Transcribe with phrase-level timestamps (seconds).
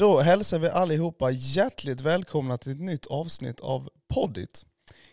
[0.00, 4.66] Då hälsar vi allihopa hjärtligt välkomna till ett nytt avsnitt av Poddit.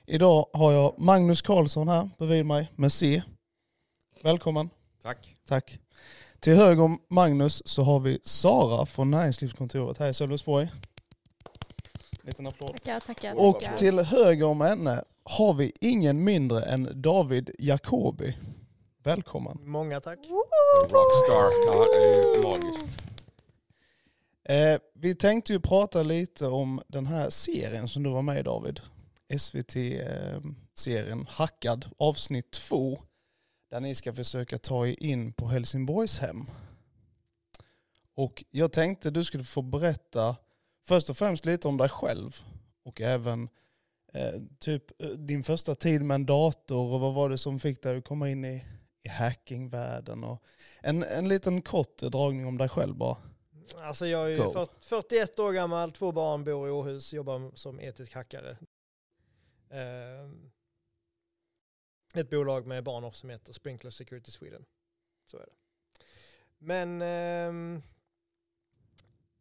[0.05, 3.21] Idag har jag Magnus Karlsson här bredvid mig med C.
[4.21, 4.69] Välkommen.
[5.03, 5.35] Tack.
[5.47, 5.79] Tack.
[6.39, 10.69] Till höger om Magnus så har vi Sara från Näringslivskontoret här i Sölvesborg.
[12.21, 12.69] Liten applåd.
[12.69, 13.33] Tackar, tackar.
[13.33, 13.77] Och tackar.
[13.77, 18.37] till höger om henne har vi ingen mindre än David Jacobi.
[19.03, 19.57] Välkommen.
[19.61, 20.19] Många tack.
[20.83, 21.67] Rockstar.
[21.67, 23.06] Ja, det är magiskt.
[24.49, 28.43] Eh, vi tänkte ju prata lite om den här serien som du var med i
[28.43, 28.79] David.
[29.37, 33.01] SVT-serien eh, Hackad avsnitt 2.
[33.69, 36.45] Där ni ska försöka ta er in på Helsingborgs hem.
[38.15, 40.35] Och jag tänkte du skulle få berätta
[40.87, 42.41] först och främst lite om dig själv.
[42.83, 43.49] Och även
[44.13, 47.83] eh, typ eh, din första tid med en dator och vad var det som fick
[47.83, 48.65] dig att komma in i,
[49.03, 50.23] i hackingvärlden.
[50.23, 50.43] Och
[50.81, 53.17] en, en liten kort dragning om dig själv bara.
[53.75, 54.53] Alltså jag är Go.
[54.53, 58.57] 40, 41 år gammal, två barn, bor i Åhus, jobbar som etisk hackare.
[59.69, 60.51] Ehm,
[62.13, 64.65] ett bolag med barn som heter Sprinkler Security Sweden.
[65.25, 65.55] Så är det.
[66.57, 67.81] Men ehm,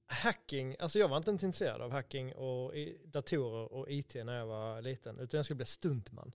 [0.06, 2.72] hacking, alltså jag var inte intresserad av hacking och
[3.04, 6.32] datorer och IT när jag var liten, utan jag skulle bli stuntman.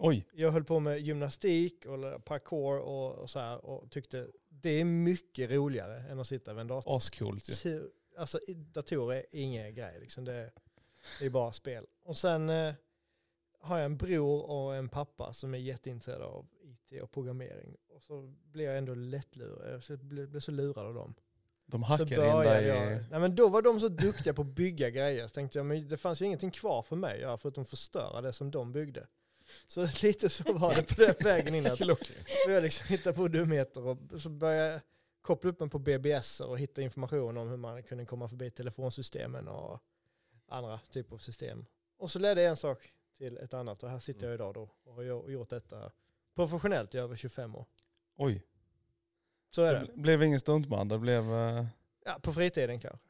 [0.00, 4.80] Oj, Jag höll på med gymnastik och parkour och, och så här och tyckte det
[4.80, 6.96] är mycket roligare än att sitta vid en dator.
[6.96, 7.52] ascoolt ju.
[7.52, 10.24] Så, alltså datorer är ingen grej liksom.
[10.24, 10.50] Det,
[11.20, 11.86] det är bara spel.
[12.04, 12.74] Och sen eh,
[13.60, 17.76] har jag en bror och en pappa som är jätteintresserade av IT och programmering.
[17.88, 19.82] Och så blir jag ändå lättlurad.
[19.88, 21.14] Jag blev så lurad av dem.
[21.66, 24.90] De hackade in dig jag, nej men då var de så duktiga på att bygga
[24.90, 25.26] grejer.
[25.26, 28.20] Så tänkte jag, men det fanns ju ingenting kvar för mig att göra förutom förstöra
[28.20, 29.06] det som de byggde.
[29.66, 31.66] Så lite så var det på den vägen in.
[31.66, 32.28] Att Klockrent.
[32.44, 34.80] så jag liksom hittade på dumheter och så började jag
[35.22, 39.48] koppla upp mig på BBS och hitta information om hur man kunde komma förbi telefonsystemen
[39.48, 39.78] och
[40.48, 41.66] andra typer av system.
[41.98, 44.94] Och så ledde en sak till ett annat och här sitter jag idag då och
[44.94, 45.90] har gjo- gjort detta
[46.34, 47.66] professionellt i över 25 år.
[48.16, 48.42] Oj.
[49.50, 50.00] Så är Det det.
[50.00, 51.32] blev ingen stuntman, det blev...
[51.34, 51.66] eh,
[52.04, 53.07] Ja, på fritiden kanske.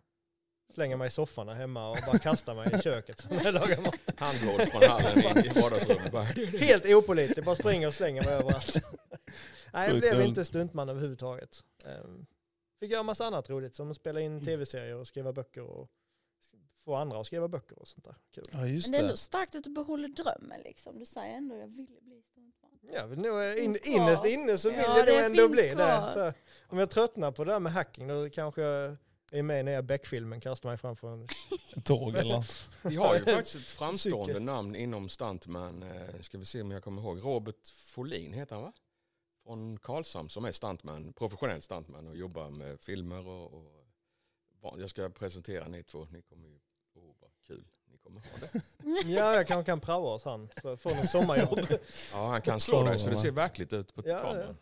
[0.74, 3.94] Slänga mig i soffan hemma och bara kasta mig i köket när jag lagar mat.
[4.16, 6.12] Handboll från hallen in i vardagsrummet.
[6.12, 6.22] Bara,
[6.58, 8.76] Helt opålitlig, bara springer och slänger mig överallt.
[9.72, 11.64] Nej, jag blev inte stuntman överhuvudtaget.
[11.86, 12.26] Ehm,
[12.80, 15.88] Fick göra massa annat roligt som att spela in tv-serier och skriva böcker och
[16.84, 18.14] få andra att skriva böcker och sånt där.
[18.34, 18.48] Kul.
[18.52, 19.06] Ja just Men det är det.
[19.08, 20.98] ändå starkt att du behåller drömmen liksom.
[20.98, 22.70] Du säger ändå jag ville bli stuntman.
[22.92, 25.68] Jag vill nog, in, innerst inne så vill Ja, jag nog det ändå bli det.
[25.74, 26.10] kvar.
[26.12, 26.32] Så,
[26.68, 28.96] om jag tröttnar på det där med hacking då kanske jag
[29.32, 31.28] är med i nya Beck-filmen, kastar mig framför en...
[31.84, 32.68] Tåg eller något.
[32.82, 34.42] vi har ju faktiskt ett framstående Cykel.
[34.42, 35.82] namn inom stuntman.
[35.82, 37.24] Eh, Ska vi se om jag kommer ihåg.
[37.24, 38.72] Robert Folin heter han va?
[39.44, 45.08] Från Karlshamn som är stuntman, professionell stuntman och jobbar med filmer och, och jag ska
[45.08, 46.06] presentera ni två.
[46.10, 46.54] Ni kommer ju,
[46.94, 48.60] oh vad kul ni kommer ha det.
[49.14, 50.48] Ja, jag kanske kan praoa hos han.
[50.78, 51.60] Få någon sommarjobb.
[52.12, 54.54] Ja, han kan slå dig så det ser verkligt ut på Ja, ja.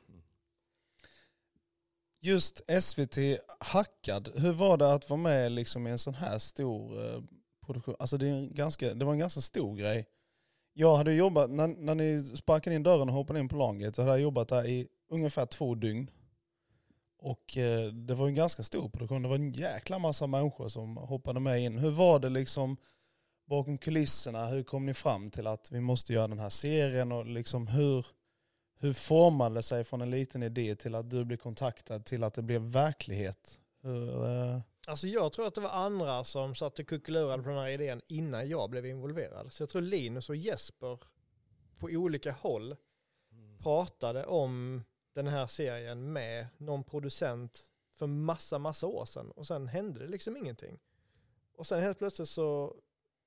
[2.20, 3.18] Just SVT
[3.60, 7.22] hackad, hur var det att vara med liksom i en sån här stor eh,
[7.66, 7.96] produktion?
[7.98, 10.06] Alltså det, är en ganska, det var en ganska stor grej.
[10.72, 14.02] Jag hade jobbat, när, när ni sparkade in dörren och hoppade in på laget, så
[14.02, 16.10] hade jag jobbat där i ungefär två dygn.
[17.18, 20.96] Och eh, det var en ganska stor produktion, det var en jäkla massa människor som
[20.96, 21.78] hoppade med in.
[21.78, 22.76] Hur var det liksom
[23.46, 24.46] bakom kulisserna?
[24.46, 27.12] Hur kom ni fram till att vi måste göra den här serien?
[27.12, 28.06] Och liksom hur,
[28.78, 32.34] hur formade det sig från en liten idé till att du blev kontaktad till att
[32.34, 33.60] det blev verklighet?
[33.80, 37.58] Hur, eh, Alltså jag tror att det var andra som satt och kuckelurade på den
[37.58, 39.52] här idén innan jag blev involverad.
[39.52, 40.98] Så jag tror Linus och Jesper
[41.78, 42.76] på olika håll
[43.58, 47.64] pratade om den här serien med någon producent
[47.94, 49.30] för massa, massa år sedan.
[49.30, 50.78] Och sen hände det liksom ingenting.
[51.56, 52.74] Och sen helt plötsligt så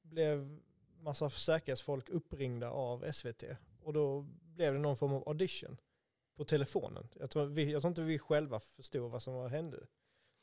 [0.01, 0.59] blev
[1.01, 3.43] massa säkerhetsfolk uppringda av SVT.
[3.89, 5.77] Och då blev det någon form av audition
[6.37, 7.07] på telefonen.
[7.19, 9.77] Jag tror, vi, jag tror inte vi själva förstod vad som hände.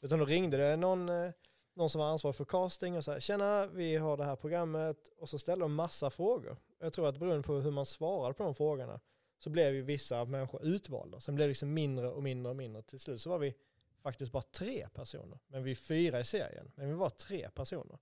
[0.01, 1.31] Utan då ringde det någon, eh,
[1.75, 5.29] någon som var ansvarig för casting och sa tjena vi har det här programmet och
[5.29, 6.57] så ställde de massa frågor.
[6.79, 9.01] Jag tror att beroende på hur man svarade på de frågorna
[9.39, 11.21] så blev ju vissa människor utvalda.
[11.21, 12.83] Sen blev det liksom mindre och mindre och mindre.
[12.83, 13.55] Till slut så var vi
[14.03, 15.39] faktiskt bara tre personer.
[15.47, 16.73] Men vi är fyra i serien.
[16.75, 17.99] Men vi var tre personer.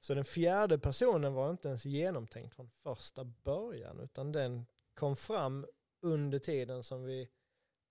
[0.00, 5.66] Så den fjärde personen var inte ens genomtänkt från första början utan den kom fram
[6.00, 7.28] under tiden som vi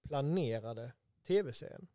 [0.04, 0.92] planerade
[1.28, 1.88] tv-serien.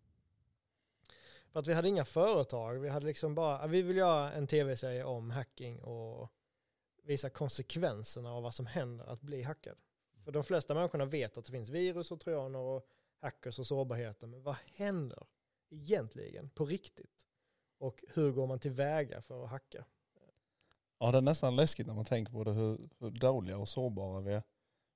[1.51, 5.05] För att vi hade inga företag, vi hade liksom bara, vi vill göra en tv-serie
[5.05, 6.33] om hacking och
[7.03, 9.77] visa konsekvenserna av vad som händer att bli hackad.
[10.25, 12.89] För de flesta människorna vet att det finns virus och trojaner och
[13.21, 15.27] hackers och sårbarheter, men vad händer
[15.71, 17.27] egentligen på riktigt
[17.79, 19.85] Och hur går man tillväga för att hacka?
[21.05, 24.21] Ja, det är nästan läskigt när man tänker på det, hur, hur dåliga och sårbara
[24.21, 24.43] vi är.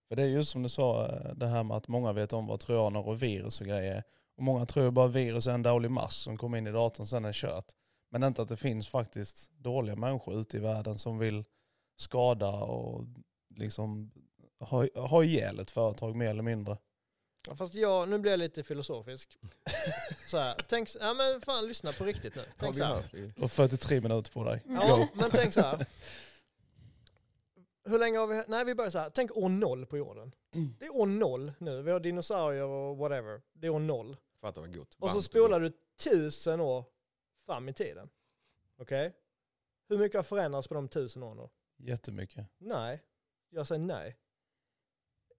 [0.08, 2.46] För det är just som du sa, eh, det här med att många vet om
[2.46, 4.02] vad trojaner och virus och grejer är.
[4.36, 7.08] Och många tror bara virus är en dålig mask som kommer in i datorn och
[7.08, 7.72] sen är det kört.
[8.10, 11.44] Men inte att det finns faktiskt dåliga människor ute i världen som vill
[11.96, 13.04] skada och
[13.54, 14.10] liksom
[14.60, 16.78] ha, ha ihjäl ett företag mer eller mindre.
[17.48, 19.38] Ja, fast jag, nu blir jag lite filosofisk.
[20.26, 22.42] så här, tänk, ja men fan lyssna på riktigt nu.
[22.58, 23.08] Tänk så här.
[23.12, 24.62] Du har 43 minuter på dig.
[24.66, 25.86] Ja, men tänk så här.
[27.84, 30.34] Hur länge har vi, nej vi börjar så här, tänk år noll på jorden.
[30.54, 30.76] Mm.
[30.78, 33.42] Det är år noll nu, vi har dinosaurier och whatever.
[33.52, 34.16] Det är år noll.
[34.40, 34.96] Fattar vad gott.
[34.98, 35.72] Och så spolar du
[36.04, 36.84] tusen år
[37.46, 38.10] fram i tiden.
[38.78, 39.14] Okej?
[39.88, 41.50] Hur mycket har förändrats på de tusen åren då?
[41.76, 42.46] Jättemycket.
[42.58, 43.02] Nej,
[43.50, 44.16] jag säger nej.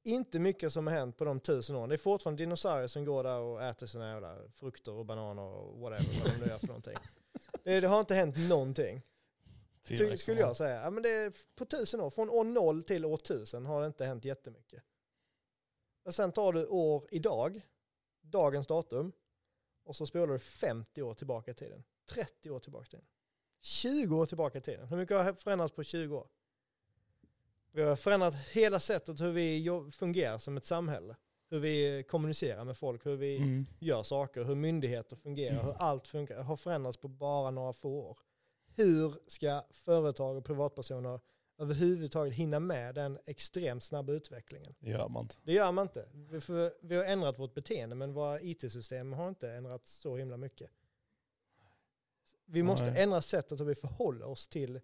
[0.09, 1.89] Inte mycket som har hänt på de tusen åren.
[1.89, 5.79] Det är fortfarande dinosaurier som går där och äter sina jävla frukter och bananer och
[5.79, 6.95] whatever vad de nu gör för någonting.
[7.63, 9.01] Det, det har inte hänt någonting.
[9.83, 10.81] Ty, skulle jag säga.
[10.81, 13.87] Ja, men det är på tusen år, från år noll till år tusen har det
[13.87, 14.83] inte hänt jättemycket.
[16.03, 17.61] Och sen tar du år idag,
[18.21, 19.11] dagens datum,
[19.83, 21.83] och så spelar du 50 år tillbaka i tiden.
[22.09, 23.05] 30 år tillbaka i tiden.
[23.61, 24.87] 20 år tillbaka i tiden.
[24.87, 26.27] Hur mycket har förändrats på 20 år?
[27.71, 31.15] Vi har förändrat hela sättet hur vi fungerar som ett samhälle.
[31.49, 33.65] Hur vi kommunicerar med folk, hur vi Mm.
[33.79, 38.17] gör saker, hur myndigheter fungerar, hur allt funkar, har förändrats på bara några få år.
[38.75, 41.19] Hur ska företag och privatpersoner
[41.57, 44.75] överhuvudtaget hinna med den extremt snabba utvecklingen?
[44.79, 45.35] Det gör man inte.
[45.43, 46.09] Det gör man inte.
[46.13, 50.37] Vi, för, vi har ändrat vårt beteende men våra it-system har inte ändrats så himla
[50.37, 50.71] mycket.
[52.45, 53.03] Vi måste Nej.
[53.03, 54.79] ändra sättet hur vi förhåller oss till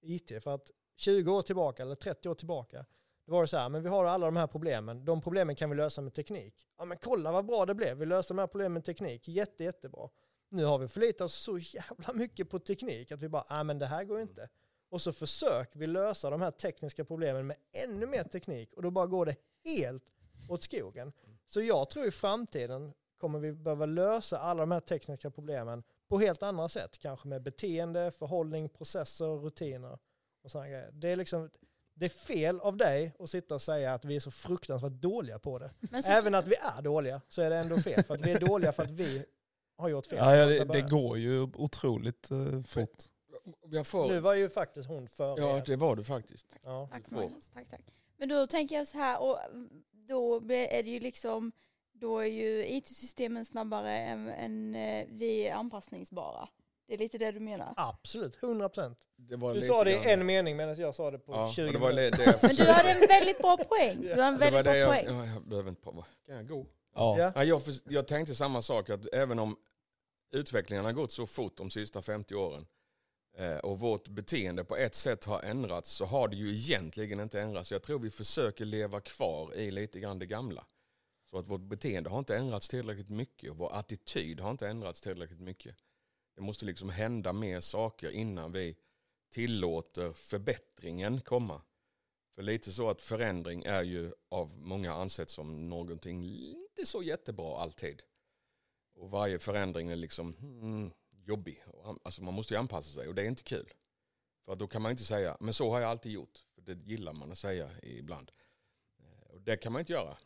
[0.00, 0.32] it.
[0.42, 2.84] För att 20 år tillbaka eller 30 år tillbaka,
[3.26, 5.04] då var det så här, men vi har alla de här problemen.
[5.04, 6.54] De problemen kan vi lösa med teknik.
[6.78, 7.98] Ja men kolla vad bra det blev.
[7.98, 9.28] Vi löste de här problemen med teknik.
[9.28, 10.08] Jätte, jättebra.
[10.48, 13.78] Nu har vi förlitat oss så jävla mycket på teknik att vi bara, nej men
[13.78, 14.48] det här går inte.
[14.90, 18.90] Och så försöker vi lösa de här tekniska problemen med ännu mer teknik och då
[18.90, 20.04] bara går det helt
[20.48, 21.12] åt skogen.
[21.46, 26.18] Så jag tror i framtiden kommer vi behöva lösa alla de här tekniska problemen på
[26.18, 26.98] helt andra sätt.
[26.98, 29.98] Kanske med beteende, förhållning, processer, rutiner
[30.48, 30.90] och sådana grejer.
[30.92, 31.50] Det är liksom
[31.94, 35.38] det är fel av dig att sitta och säga att vi är så fruktansvärt dåliga
[35.38, 35.70] på det.
[36.08, 38.02] Även att vi är dåliga så är det ändå fel.
[38.02, 39.24] För att vi är dåliga för att vi
[39.76, 40.18] har gjort fel.
[40.18, 43.04] Ja, ja, det, det går ju otroligt uh, fort.
[43.70, 45.62] Jag får, Nu var ju faktiskt hon före ja, er.
[45.66, 46.48] det var du faktiskt.
[46.62, 46.88] Ja.
[46.92, 47.10] tack.
[47.10, 47.80] Magnus, tack tack.
[48.16, 49.38] Men då tänker jag så här, och
[49.92, 51.52] då är det ju liksom,
[51.92, 56.48] då är ju IT-systemen snabbare än, än eh, vi är anpassningsbara.
[56.88, 57.74] Det är lite det du menar.
[57.76, 58.98] Absolut, 100 procent.
[59.16, 61.66] Du lite sa det i grann- en mening medan jag sa det på ja, 20
[61.66, 62.18] och det var minuter.
[62.18, 64.00] det jag Men du hade en väldigt bra poäng.
[64.00, 65.18] Du har en det var väldigt bra det jag, poäng.
[65.18, 66.04] ja, jag behöver inte prova.
[66.26, 66.66] Kan jag gå?
[66.94, 67.18] Ja.
[67.18, 67.32] Ja.
[67.34, 69.56] Ja, jag, för, jag tänkte samma sak, att även om
[70.32, 72.66] utvecklingen har gått så fort de sista 50 åren
[73.38, 77.40] eh, och vårt beteende på ett sätt har ändrats så har det ju egentligen inte
[77.40, 77.72] ändrats.
[77.72, 80.64] Jag tror vi försöker leva kvar i lite grann det gamla.
[81.30, 85.00] Så att vårt beteende har inte ändrats tillräckligt mycket och vår attityd har inte ändrats
[85.00, 85.76] tillräckligt mycket.
[86.38, 88.76] Det måste liksom hända mer saker innan vi
[89.30, 91.62] tillåter förbättringen komma.
[92.34, 97.56] För lite så att förändring är ju av många ansett som någonting inte så jättebra
[97.56, 98.02] alltid.
[98.94, 101.62] Och varje förändring är liksom mm, jobbig.
[102.02, 103.74] Alltså man måste ju anpassa sig och det är inte kul.
[104.44, 106.44] För då kan man inte säga, men så har jag alltid gjort.
[106.54, 108.30] För det gillar man att säga ibland.
[109.00, 110.16] Eh, och det kan man inte göra.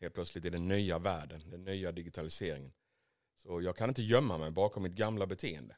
[0.00, 2.72] Helt plötsligt i den nya världen, den nya digitaliseringen.
[3.42, 5.76] Så jag kan inte gömma mig bakom mitt gamla beteende.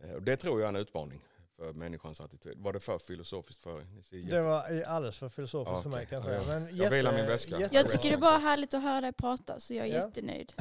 [0.00, 1.20] Eh, Och det tror jag är en utmaning
[1.56, 2.58] för människans attityd.
[2.58, 4.30] Var det för filosofiskt för er?
[4.30, 6.22] Det var alldeles för filosofiskt Ja, för mig okej.
[6.22, 6.60] kan jag Ja, säga.
[6.60, 7.60] Men jag vilar min väska.
[7.60, 10.04] jätte- Jag tycker det är bara härligt att höra dig prata så jag är Ja.
[10.06, 10.52] jättenöjd.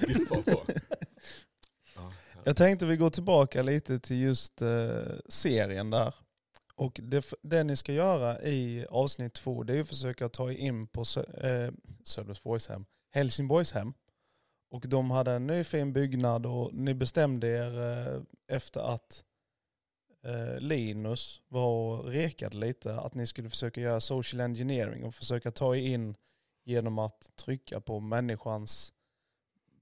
[0.00, 0.62] Gud, vad bra.
[0.68, 0.74] Ja,
[1.96, 2.12] ja.
[2.44, 4.90] Jag tänkte vi går tillbaka lite till just eh,
[5.28, 6.14] serien där.
[6.74, 10.56] Och det, det ni ska göra i avsnitt två det är att försöka ta er
[10.56, 11.72] in på Sö- eh,
[12.04, 13.94] Sölvesborgshem, Helsingborgshem.
[14.70, 18.22] Och de hade en ny fin byggnad och ni bestämde er eh,
[18.56, 19.24] efter att
[20.24, 25.50] eh, Linus var och rekade lite att ni skulle försöka göra social engineering och försöka
[25.50, 26.16] ta in
[26.64, 28.92] genom att trycka på människans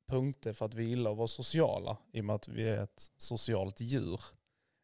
[0.07, 3.11] punkter för att vi gillar att vara sociala i och med att vi är ett
[3.17, 4.21] socialt djur.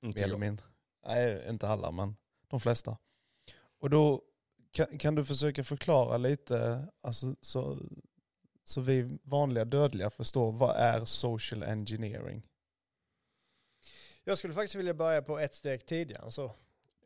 [0.02, 0.40] Inte jag.
[0.40, 0.66] mindre.
[1.06, 2.16] Nej, inte alla men
[2.49, 2.99] de flesta.
[3.80, 4.23] Och då
[4.70, 7.78] kan, kan du försöka förklara lite alltså, så,
[8.64, 12.42] så vi vanliga dödliga förstår vad är social engineering?
[14.25, 16.44] Jag skulle faktiskt vilja börja på ett steg tidigare så.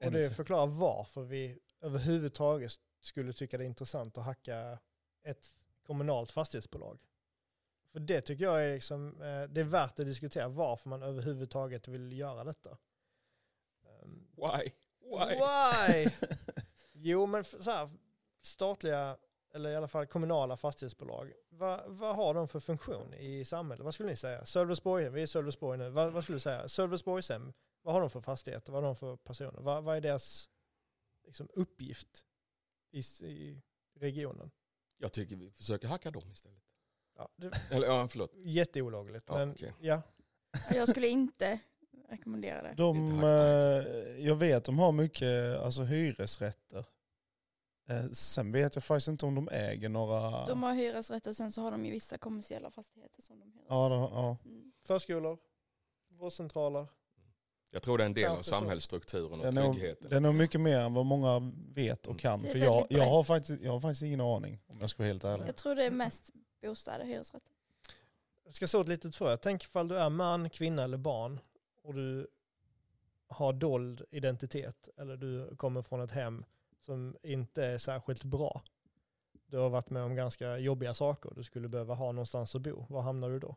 [0.04, 4.78] Och det är förklara varför vi överhuvudtaget skulle tycka det är intressant att hacka
[5.22, 5.52] ett
[5.86, 7.00] kommunalt fastighetsbolag.
[7.92, 11.88] För det tycker jag är, liksom, eh, det är värt att diskutera varför man överhuvudtaget
[11.88, 12.78] vill göra detta.
[13.86, 14.72] Ehm, Why?
[15.00, 15.34] Why?
[15.34, 16.10] Why?
[16.92, 17.90] jo, men så här,
[18.42, 19.16] statliga,
[19.54, 23.84] eller i alla fall kommunala fastighetsbolag, vad, vad har de för funktion i samhället?
[23.84, 24.46] Vad skulle ni säga?
[24.46, 26.68] Sölvesborg, vi är i Sölvesborg nu, vad, vad skulle du säga?
[26.68, 27.52] Sölvesborgshem,
[27.82, 28.72] vad har de för fastigheter?
[28.72, 29.60] Vad har de för personer?
[29.60, 30.48] Vad, vad är deras
[31.26, 32.24] liksom, uppgift
[32.90, 33.62] i, i
[34.00, 34.50] regionen?
[34.98, 36.62] Jag tycker vi försöker hacka dem istället.
[37.16, 38.32] Ja, det Eller ja, förlåt.
[38.36, 39.74] jätteolagligt, Ja, men okej.
[39.80, 40.02] ja.
[40.74, 41.58] Jag skulle inte
[42.08, 42.74] rekommendera det.
[42.76, 46.84] De, eh, jag vet de har mycket alltså, hyresrätter.
[47.88, 50.46] Eh, Sen vet jag faktiskt inte om de äger några...
[50.46, 53.62] De har hyresrätter, sen så har de ju vissa kommersiella fastigheter som de hyr.
[53.68, 54.36] Ja, de, ja.
[54.44, 54.72] Mm.
[54.82, 55.38] Förskolor,
[56.08, 56.86] vårdcentraler.
[57.70, 60.10] Jag tror det är en del av samhällsstrukturen och är, nog, tryggheten.
[60.10, 62.18] det är nog mycket mer än vad många vet och Mm.
[62.18, 62.42] kan.
[62.52, 65.24] För jag, jag, har faktiskt, jag har faktiskt ingen aning om jag ska vara helt
[65.24, 65.48] ärlig.
[65.48, 66.30] Jag tror det är mest
[66.62, 67.52] bostäder, hyresrätter.
[68.44, 69.36] Jag ska så ett litet frö.
[69.36, 71.38] Tänk ifall du är man, kvinna eller barn
[71.82, 72.26] och du
[73.28, 76.44] har dold identitet eller du kommer från ett hem
[76.88, 78.62] som inte är särskilt bra.
[79.46, 81.32] Du har varit med om ganska jobbiga saker.
[81.36, 82.86] Du skulle behöva ha någonstans att bo.
[82.88, 83.56] Var hamnar du då?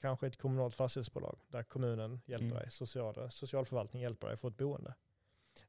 [0.00, 2.58] Kanske ett kommunalt fastighetsbolag där kommunen hjälper Mm.
[2.58, 4.94] dig, social, socialförvaltning hjälper dig att få ett boende.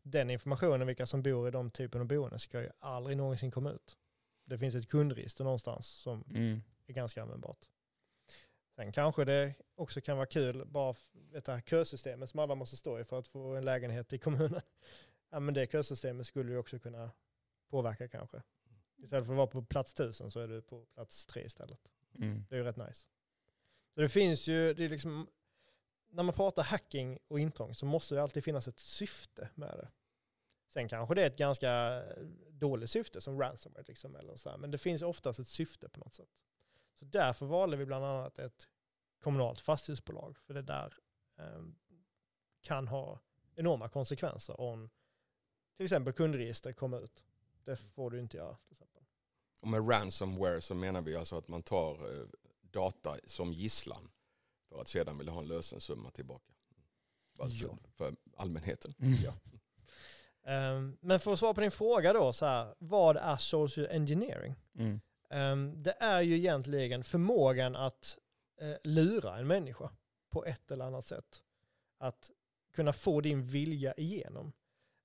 [0.02, 3.72] Den informationen, vilka som bor i de typen av boenden, ska ju aldrig någonsin komma
[3.72, 3.98] ut.
[4.46, 6.62] Det finns ett kundregister någonstans som Mm.
[6.86, 7.70] är ganska användbart.
[8.80, 10.96] Sen kanske det också kan vara kul, bara
[11.32, 14.62] det här kösystemet som alla måste stå i för att få en lägenhet i kommunen.
[15.32, 17.12] Ja, men det kösystemet skulle ju också kunna
[17.70, 18.44] påverka kanske.
[18.98, 21.80] Istället för att vara på plats tusen så är du på plats tre istället.
[22.16, 22.46] Mm.
[22.50, 23.08] Det är ju rätt nice.
[23.94, 25.30] Så det finns ju, det är liksom,
[26.10, 29.90] när man pratar hacking och intrång så måste det alltid finnas ett syfte med det.
[30.68, 32.04] Sen kanske det är ett ganska
[32.50, 36.00] dåligt syfte som ransomware liksom, eller så här, men det finns oftast ett syfte på
[36.00, 36.30] något sätt.
[37.00, 38.68] Så därför valde vi bland annat ett
[39.20, 40.94] kommunalt fastighetsbolag, för det där
[41.40, 41.64] eh,
[42.62, 43.20] kan ha
[43.56, 44.90] enorma konsekvenser om
[45.78, 47.24] till exempel kundregister kommer ut.
[47.64, 49.04] Det får du inte göra till exempel.
[49.62, 52.26] Och med ransomware så menar vi alltså att man tar eh,
[52.62, 54.12] data som gisslan
[54.70, 56.54] för att sedan vilja ha en lösensumma tillbaka.
[57.36, 57.78] För, Ja.
[57.98, 58.94] för allmänheten.
[59.00, 59.14] Mm.
[59.24, 59.34] Ja.
[60.52, 64.56] Ehm, Men för att svara på din fråga då, så här, vad är social engineering?
[64.76, 65.02] Mm.
[65.30, 68.18] Ehm, Det är ju egentligen förmågan att
[68.62, 69.90] eh, lura en människa
[70.30, 71.44] på ett eller annat sätt.
[71.98, 72.32] Att
[72.74, 74.52] kunna få din vilja igenom.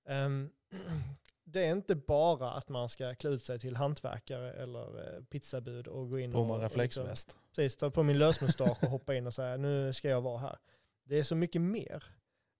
[0.09, 0.51] Ehm,
[1.47, 5.87] Det är inte bara att man ska klä ut sig till hantverkare eller eh, pizzabud
[5.87, 7.37] och gå in På och, med och liksom, reflexväst.
[7.55, 10.59] precis, ta på min lösmustasch och hoppa in och säga nu ska jag vara här.
[11.05, 12.05] Det är så mycket mer.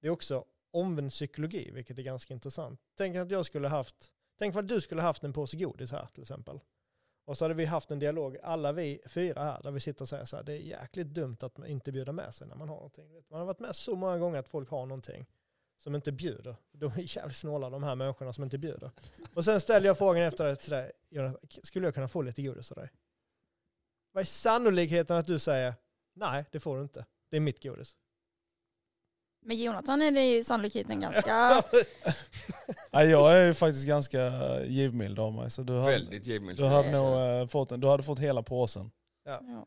[0.01, 2.81] Det är också omvänd psykologi, vilket är ganska intressant.
[2.97, 6.23] Tänk att jag skulle haft, tänk att du skulle haft en påse godis här till
[6.23, 6.61] exempel.
[7.25, 10.09] Och så hade vi haft en dialog, alla vi fyra här, där vi sitter och
[10.09, 12.69] säger så här, det är jäkligt dumt att man inte bjuda med sig när man
[12.69, 13.23] har någonting.
[13.31, 15.27] Man har varit med så många gånger att folk har någonting
[15.79, 16.57] som inte bjuder.
[16.73, 18.91] De är jävligt snåla de här människorna som inte bjuder.
[19.35, 22.43] Och sen ställer jag frågan efter det till dig, Jonas, skulle jag kunna få lite
[22.43, 22.91] godis av dig?
[24.13, 25.75] Vad är sannolikheten att du säger
[26.13, 27.07] nej, det får du inte.
[27.31, 27.97] Det är mitt godis.
[29.45, 31.63] Med Jonathan är det ju sannolikheten ganska...
[32.93, 34.33] Nej, jag är ju faktiskt ganska
[34.65, 35.51] givmild av mig.
[35.51, 36.59] Så du hade, Väldigt givmild.
[36.59, 37.03] du hade Ja.
[37.03, 38.91] nog eh, fått, en- du hade fått hela påsen.
[39.25, 39.67] ja.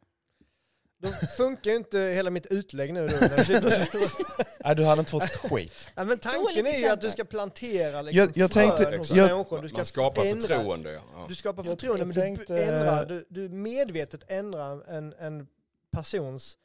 [0.99, 1.07] Då
[1.37, 3.07] funkar ju inte hela mitt utlägg nu.
[3.07, 4.11] Då, när jag sitter och säger-
[4.63, 5.89] Nej, du hade inte fått ett skit.
[5.95, 6.91] ja, men tanken är ju exempel.
[6.91, 9.61] att du ska plantera liksom, Jag- jag frön tänkte- hos jag- människor.
[9.61, 10.93] Du ska Man skapar ändra- förtroende.
[10.93, 10.99] Ja.
[11.15, 11.25] Ja.
[11.29, 15.47] Du skapar Jag- förtroende, jag men du tänkte- ändrar, du, du medvetet ändrar en, en
[15.91, 16.57] persons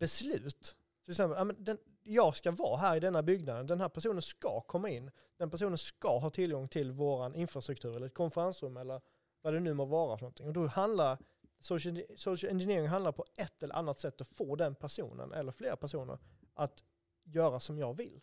[0.00, 0.76] beslut.
[1.04, 1.78] Till exempel, ja, men den,
[2.10, 5.78] jag ska vara här i denna byggnaden, den här personen ska komma in, den personen
[5.78, 9.00] ska ha tillgång till våran infrastruktur eller ett konferensrum eller
[9.42, 10.46] vad det nu må vara för någonting.
[10.46, 11.18] Och då handlar
[11.60, 15.76] social, social engineering handlar på ett eller annat sätt att få den personen eller flera
[15.76, 16.18] personer
[16.54, 16.82] att
[17.24, 18.20] göra som jag vill.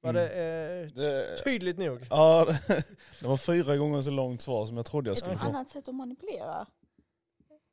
[0.00, 2.06] Var det eh, Det, tydligt nog?
[2.10, 2.44] ja,
[3.20, 5.46] det var fyra gånger så långt svar som jag trodde jag Ett skulle få.
[5.46, 6.66] annat sätt att manipulera.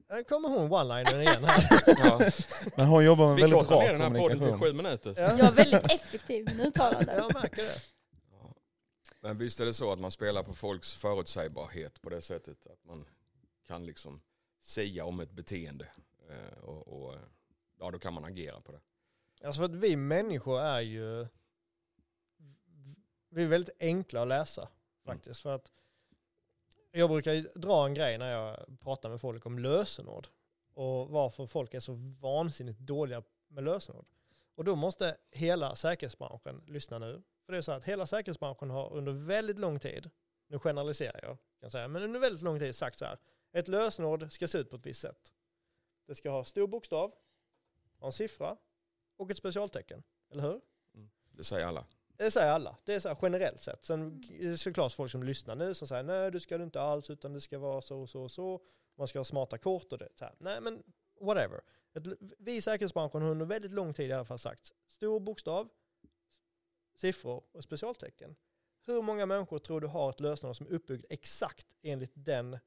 [0.09, 1.83] Här kommer hon one-linern igen här.
[1.97, 2.29] Ja.
[2.75, 4.59] Men hon jobbar med Vi väldigt kortar rak ner den här podden till kommunikation.
[4.59, 5.13] sju minuter.
[5.17, 5.38] Ja.
[5.38, 7.15] Jag är väldigt effektiv med uttalanden.
[7.17, 7.81] Jag märker det.
[8.31, 8.53] Ja.
[9.21, 12.83] Men visst är det så att man spelar på folks förutsägbarhet på det sättet att
[12.85, 13.05] man
[13.67, 14.21] kan liksom
[14.62, 15.88] säga om ett beteende
[16.29, 17.19] eh, och, och eh,
[17.79, 18.79] ja, då kan man agera på det.
[19.43, 21.27] Alltså för att vi människor är ju
[23.29, 24.67] vi är väldigt enkla att läsa
[25.05, 25.41] faktiskt.
[25.41, 25.71] För att
[26.99, 30.27] jag brukar dra en grej när jag pratar med folk om lösenord
[30.73, 34.05] och varför folk är så vansinnigt dåliga med lösenord.
[34.55, 37.23] Och då måste hela säkerhetsbranschen lyssna nu.
[37.45, 40.09] För det är så att hela säkerhetsbranschen har under väldigt lång tid
[40.47, 43.17] nu generaliserar jag, kan säga, men under väldigt lång tid sagt så här.
[43.51, 45.33] Ett lösenord ska se ut på ett visst sätt.
[46.07, 47.13] Det ska ha stor bokstav,
[47.99, 48.57] ha en siffra
[49.17, 50.03] och ett specialtecken.
[50.31, 50.61] Eller hur?
[50.93, 51.09] Mm.
[51.31, 51.85] Det säger alla.
[52.17, 52.77] Det säger alla.
[52.86, 53.86] Det är så här generellt sett.
[53.86, 56.81] Sen är det såklart folk som lyssnar nu som säger nej det ska du inte
[56.81, 58.62] alls utan det ska vara så och så och så.
[58.98, 60.10] Man ska ha smarta kort och det.
[60.15, 60.36] Så här.
[60.38, 60.84] Nej men
[61.22, 61.62] whatever.
[62.38, 65.69] Vi i säkerhetsbranschen har under väldigt lång tid i alla fall sagt stor bokstav,
[66.95, 68.36] siffror och specialtecken.
[68.86, 72.57] Hur många människor tror du har ett lösenord som är uppbyggt exakt enligt den?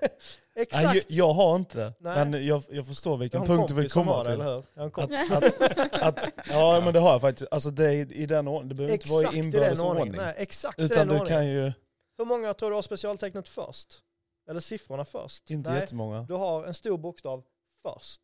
[0.00, 0.10] Nej,
[0.54, 0.94] exakt.
[0.94, 1.94] jag, jag har inte det.
[1.98, 2.24] Nej.
[2.24, 4.32] Men jag, jag förstår vilken punkt du vill komma till.
[4.32, 4.64] eller hur?
[4.74, 5.30] Jag har kompis.
[5.30, 7.52] Att, att, ja men det har jag faktiskt.
[7.52, 8.68] Alltså det är i den ordningen.
[8.68, 10.12] Det behöver inte vara Exakt i inbördes ordning.
[10.16, 11.72] Nej, exakt i Utan den du kan ju,
[12.18, 14.02] Hur många tror du har specialtecknet först?
[14.50, 15.50] Eller siffrorna först?
[15.50, 16.22] inte Nej, jättemånga.
[16.22, 17.44] du har en stor bokstav
[17.82, 18.20] först.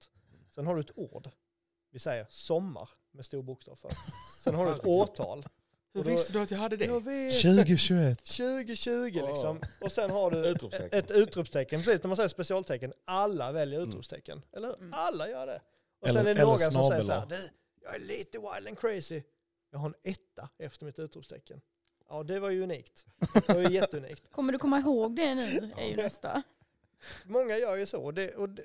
[0.55, 1.31] Sen har du ett ord.
[1.91, 3.99] Vi säger sommar med stor bokstav först.
[4.45, 5.47] Sen har du ett årtal.
[5.95, 6.85] Hur då- visste du att jag hade det?
[6.85, 7.43] Jag vet.
[7.43, 8.25] 2021.
[8.25, 9.29] 2020 Wow.
[9.29, 9.61] liksom.
[9.81, 10.99] Och sen har du Utropstecken.
[10.99, 11.83] ett utropstecken.
[11.83, 13.89] Precis när man säger specialtecken, alla väljer Mm.
[13.91, 14.43] utropstecken.
[14.53, 14.77] Eller hur?
[14.79, 14.93] Mm.
[14.95, 15.61] Alla gör det.
[16.01, 17.27] Och Eller- sen är det några som säger så här.
[17.27, 17.49] "Du,
[17.83, 19.23] jag är lite wild and crazy.
[19.71, 21.61] Jag har en etta efter mitt utropstecken.
[22.09, 23.07] Ja, det var ju unikt.
[23.47, 24.31] Det var ju jätteunikt.
[24.31, 25.71] Kommer du komma ihåg det nu?
[25.77, 26.43] Är ju nästa.
[27.25, 28.03] Många gör ju så.
[28.03, 28.63] Och det, och det,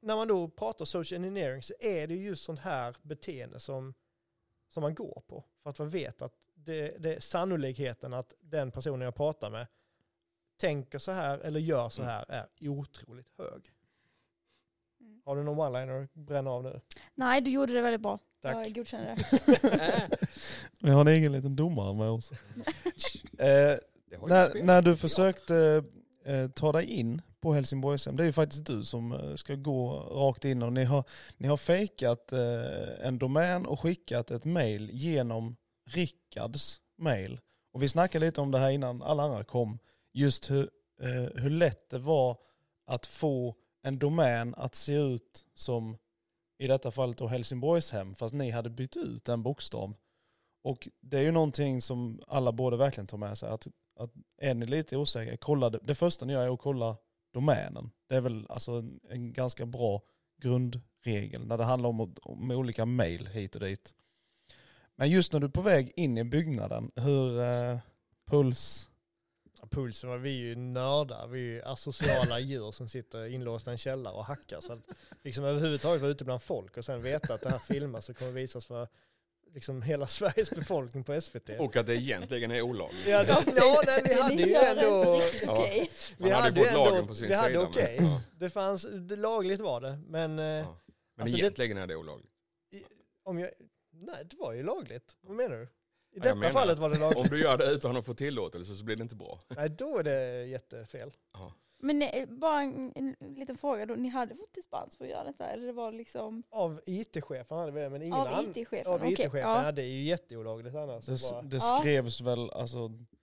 [0.00, 3.94] när man då pratar social engineering så är det ju just sånt här beteende som,
[4.68, 5.44] som man går på.
[5.62, 6.32] För att man vet att
[6.64, 9.66] det, det är sannolikheten att den personen jag pratar med
[10.60, 13.70] tänker så här eller gör så här är otroligt hög.
[15.00, 15.22] Mm.
[15.24, 16.80] Har du någon one-liner att bränna av nu?
[17.14, 18.18] Nej, du gjorde det väldigt bra.
[18.42, 18.54] Tack.
[18.54, 20.18] Jag godkänner det.
[20.80, 22.32] Vi har en egen liten domare med oss.
[23.38, 23.76] eh,
[24.20, 25.84] när, när du försökte
[26.24, 29.90] eh, ta dig in på Helsingborgshem, det är ju faktiskt du som eh, ska gå
[29.92, 31.04] rakt in och ni har,
[31.36, 35.56] ni har fejkat eh, en domän och skickat ett mail genom
[35.94, 37.40] Rickards mail.
[37.72, 39.78] Och vi snackade lite om det här innan alla andra kom.
[40.12, 40.70] Just hur,
[41.00, 42.36] eh, hur lätt det var
[42.86, 45.96] att få en domän att se ut som
[46.58, 49.94] i detta fallet då Helsingborgshem fast ni hade bytt ut en bokstav.
[50.62, 53.48] Och det är ju någonting som alla borde verkligen ta med sig.
[53.48, 53.66] Att,
[53.98, 56.96] att är ni lite osäkra, kolla det, det första ni gör är att kolla
[57.32, 57.90] domänen.
[58.08, 60.02] Det är väl alltså en, en ganska bra
[60.42, 63.94] grundregel när det handlar om, om olika mail hit och dit.
[64.96, 67.78] Men just när du är på väg in i byggnaden, hur eh,
[68.30, 68.88] puls...
[69.70, 73.72] Pulsen var vi är ju nördar, vi är ju asociala djur som sitter inlåsta i
[73.72, 74.60] en källare och hackar.
[74.60, 74.80] Så att
[75.22, 78.32] liksom överhuvudtaget vara ute bland folk och sen veta att det här filmas och kommer
[78.32, 78.88] visas för
[79.54, 81.50] liksom hela Sveriges befolkning på SVT.
[81.58, 83.06] Och att det egentligen är olagligt.
[83.08, 85.22] Ja, det, ja nej, vi hade ju det ändå...
[85.46, 85.68] Ja.
[86.18, 87.96] Vi hade ju fått lagen på sin vi hade sida, men- okej.
[88.00, 88.20] ja.
[88.38, 90.76] Det fanns, det, lagligt var det, men eh, Ja.
[91.16, 92.30] Men Alltså, det- egentligen är det olagligt.
[93.24, 93.50] om jag...
[94.02, 95.16] Nej, det var ju lagligt.
[95.20, 95.68] Vad menar du?
[96.14, 97.18] I detta menar fallet var det lagligt.
[97.18, 99.38] Om du gör det utan att få tillåtelse så blir det inte bra.
[99.56, 101.12] Nej, då är det jättefel.
[101.32, 101.52] Ja.
[101.84, 103.94] Men eh, bara en, en liten fråga då.
[103.94, 105.46] Ni hade fått dispens för att göra detta?
[105.46, 108.44] Eller det var liksom Av IT-chefen hade vi det, men ingen av.
[108.56, 108.92] IT-chefen?
[108.92, 109.64] Av IT-chefen, ja.
[109.64, 109.72] ja.
[109.72, 111.06] det är ju jätteolagligt annars.
[111.06, 111.78] Det, Bara- det Ja.
[111.80, 112.78] skrevs väl alltså,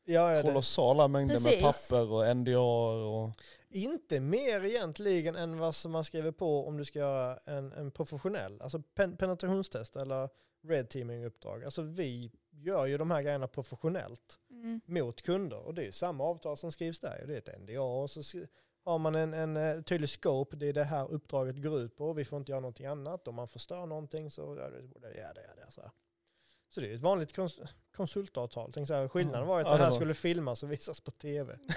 [0.06, 1.90] Ja, ja, det, kolossala mängder med Precis.
[1.90, 3.32] papper och NDA och...
[3.70, 7.92] inte mer egentligen än vad som man skriver på om du ska göra en, en
[7.92, 10.30] professionell, alltså pen, penetrationstest eller
[10.68, 11.64] red teaming uppdrag.
[11.64, 14.82] Alltså vi gör ju de här grejerna professionellt Mm.
[14.86, 17.24] mot kunder och det är ju samma avtal som skrivs där.
[17.28, 18.22] Det är ett NDA och så
[18.86, 22.14] har man en, en eh, tydlig scope, det är det här uppdraget går ut på,
[22.14, 23.28] vi får inte göra någonting annat.
[23.28, 25.82] Om man förstör någonting så ja, det, det, ja, det, ja, det, så,
[26.70, 27.60] så det är ett vanligt kons,
[27.96, 28.72] konsultavtal.
[28.74, 31.00] Tänk så här, skillnaden var att Ja, det det här var- skulle filmas och visas
[31.00, 31.58] på tv.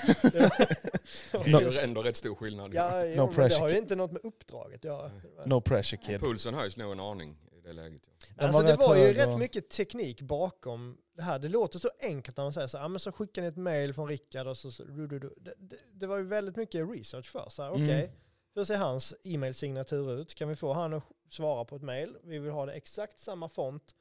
[1.33, 2.75] Det är ju ändå rätt stor skillnad.
[2.75, 5.11] Ja, jo, No det har ju inte något med uppdraget att göra.
[5.47, 6.21] No pressure kid.
[6.21, 7.37] Pulsen höjs nog en aning
[7.73, 8.11] det läget.
[8.37, 8.45] Ja.
[8.45, 11.39] Alltså var det var ju hög rätt och- mycket teknik bakom det här.
[11.39, 13.57] Det låter så enkelt när man säger så här, "Ah, men så skickar ni ett
[13.57, 15.35] mail från Rickard och så, så du, du, du.
[15.41, 17.47] Det, det, det var ju väldigt mycket research för.
[17.51, 17.85] Så här, Mm.
[17.85, 18.13] okej,
[18.55, 20.35] hur ser hans e-mailsignatur ut?
[20.35, 22.17] Kan vi få han att svara på ett mail?
[22.23, 23.95] Vi vill ha det exakt samma font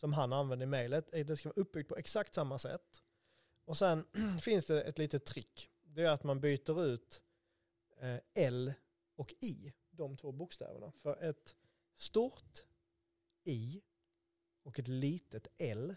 [0.00, 1.08] som han använder i mailet.
[1.12, 3.02] Det ska vara uppbyggt på exakt samma sätt.
[3.64, 4.04] Och sen
[4.40, 5.70] finns det ett litet trick.
[5.86, 7.22] Det är att man byter ut
[8.00, 8.72] eh, L
[9.16, 10.92] och I, de två bokstäverna.
[11.02, 11.56] För ett
[11.96, 12.64] stort
[13.44, 13.82] i
[14.62, 15.94] och ett litet L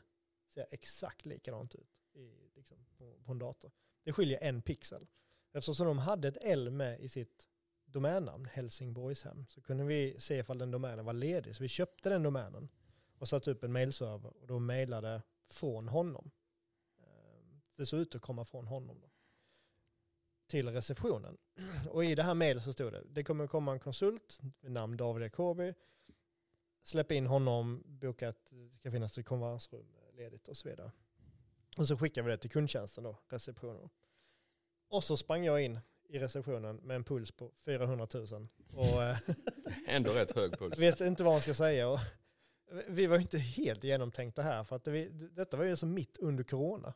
[0.47, 3.71] ser exakt likadant ut i, liksom, på, på en dator.
[4.03, 5.07] Det skiljer en pixel.
[5.53, 7.47] Eftersom de hade ett L med i sitt
[7.85, 11.55] domännamn, Helsingborgshem, så kunde vi se ifall den domänen var ledig.
[11.55, 12.69] Så vi köpte den domänen
[13.17, 16.31] och satte upp en mailserver och då mejlade från honom.
[16.99, 18.99] Ehm, det såg ut att komma från honom.
[19.01, 19.09] Då.
[20.47, 21.37] Till receptionen.
[21.89, 24.97] Och i det här mejlet så stod det, det kommer komma en konsult med namn
[24.97, 25.73] David Jacobi.
[26.87, 30.91] Släpp in honom, boka att det ska finnas ett konferensrum ledigt och så vidare.
[31.77, 33.89] Och så skickade vi det till kundtjänsten då, receptionen.
[34.89, 38.47] Och så sprang jag in i receptionen med en puls på 400 000.
[38.73, 39.17] Och eh,
[39.87, 40.77] Ändå rätt hög puls.
[40.77, 41.89] vet inte vad man ska säga.
[41.89, 41.99] Och
[42.87, 45.85] vi var ju inte helt genomtänkta här för att det, vi, detta var ju så
[45.85, 46.93] mitt under corona.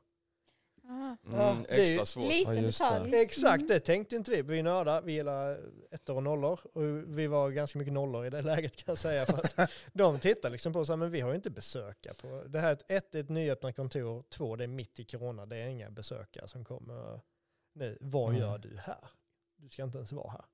[0.92, 2.30] Mm, det är ju extra svårt.
[2.30, 2.86] Liten Ja, just det.
[2.86, 3.16] detalj.
[3.16, 3.68] Exakt, Mm.
[3.68, 4.42] det tänkte inte vi.
[4.42, 5.60] Vi är nördar, vi gillar
[5.92, 6.60] ettor och nollor.
[6.74, 6.84] Och
[7.18, 9.26] vi var ganska mycket nollor i det läget kan jag säga.
[9.26, 12.44] För att de tittar liksom på så här, men vi har ju inte besökare på.
[12.48, 15.58] Det här är ett, ett, ett nyöppnat kontor, två, det är mitt i corona, det
[15.58, 17.20] är inga besökare som kommer
[17.76, 17.98] nu.
[18.02, 18.42] Vad Mm.
[18.42, 19.06] gör du här?
[19.58, 20.46] Du ska inte ens vara här.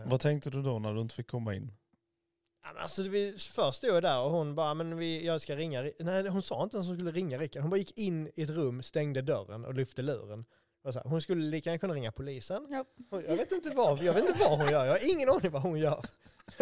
[0.00, 1.72] Eh, Vad tänkte du då när du inte fick komma in?
[2.64, 5.56] Ja, men Alltså, vi, först stod jag där och hon bara, men vi, jag ska
[5.56, 5.82] ringa.
[5.82, 7.62] Ri- Nej, hon sa inte ens att hon skulle ringa Rickard.
[7.62, 10.44] Hon bara gick in i ett rum, stängde dörren och lyfte luren.
[10.82, 12.66] Var så här, Hon skulle lika gärna kunna ringa polisen.
[12.70, 12.84] Ja.
[13.28, 14.84] Jag vet inte vad, jag vet inte vad hon gör.
[14.86, 15.98] Jag har ingen aning vad hon gör.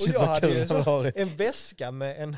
[0.00, 2.36] och jag hade ju så, en väska med en,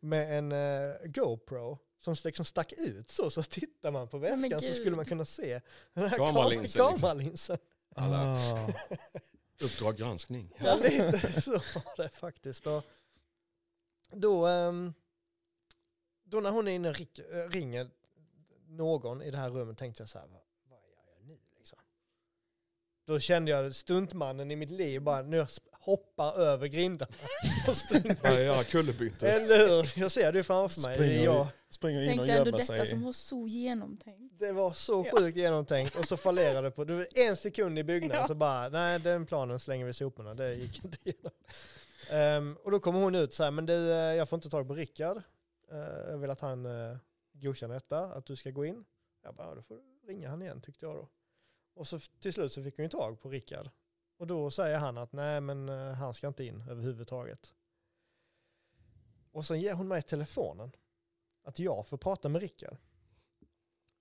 [0.00, 3.30] med en eh, GoPro som liksom stack ut så.
[3.30, 5.60] Så tittar man på väskan så skulle man kunna se
[5.94, 7.56] den här Kameralinsen, kam- liksom.
[9.60, 10.52] Uppdrag granskning.
[10.58, 12.64] Ja, lite så var det faktiskt.
[12.64, 12.82] Då,
[14.10, 14.94] då, ehm,
[16.24, 17.90] då när hon är inne och eh, ringer
[18.68, 21.78] någon i det här rummet tänkte jag så här, vad, gör jag nu liksom?
[23.04, 25.46] Då kände jag stuntmannen i mitt liv bara, nu
[25.84, 27.12] hoppar över grindarna
[27.68, 28.40] och springer.
[28.40, 29.26] Ja, kullerbyttor.
[29.28, 29.92] Eller hur?
[30.00, 30.98] Jag ser det framför mig.
[30.98, 31.46] Det, är Springer, jag.
[31.70, 32.86] springer in och dig ändå gömmer detta sig.
[32.86, 34.38] som var så genomtänkt.
[34.38, 35.18] det var så Ja.
[35.18, 38.26] sjukt genomtänkt och så fallerade det på det var en sekund i byggnaden Ja.
[38.28, 41.32] så bara, nej den planen slänger vi i soporna, det gick inte igenom.
[42.10, 44.68] Ehm, och då kommer hon ut så här, men du, eh, jag får inte tag
[44.68, 45.16] på Rickard.
[45.72, 45.78] Eh,
[46.10, 46.96] jag vill att han uh,
[47.32, 48.84] godkänner detta, att du ska gå in.
[49.24, 51.08] Jag bara, ja, då får du ringa han igen tyckte jag då.
[51.74, 53.70] Och så till slut så fick hon ju tag på Rickard.
[54.16, 57.54] Och då säger han att nej men eh, han ska inte in överhuvudtaget.
[59.32, 60.72] Och sen ger hon mig telefonen.
[61.44, 62.76] Att jag får prata med Rickard.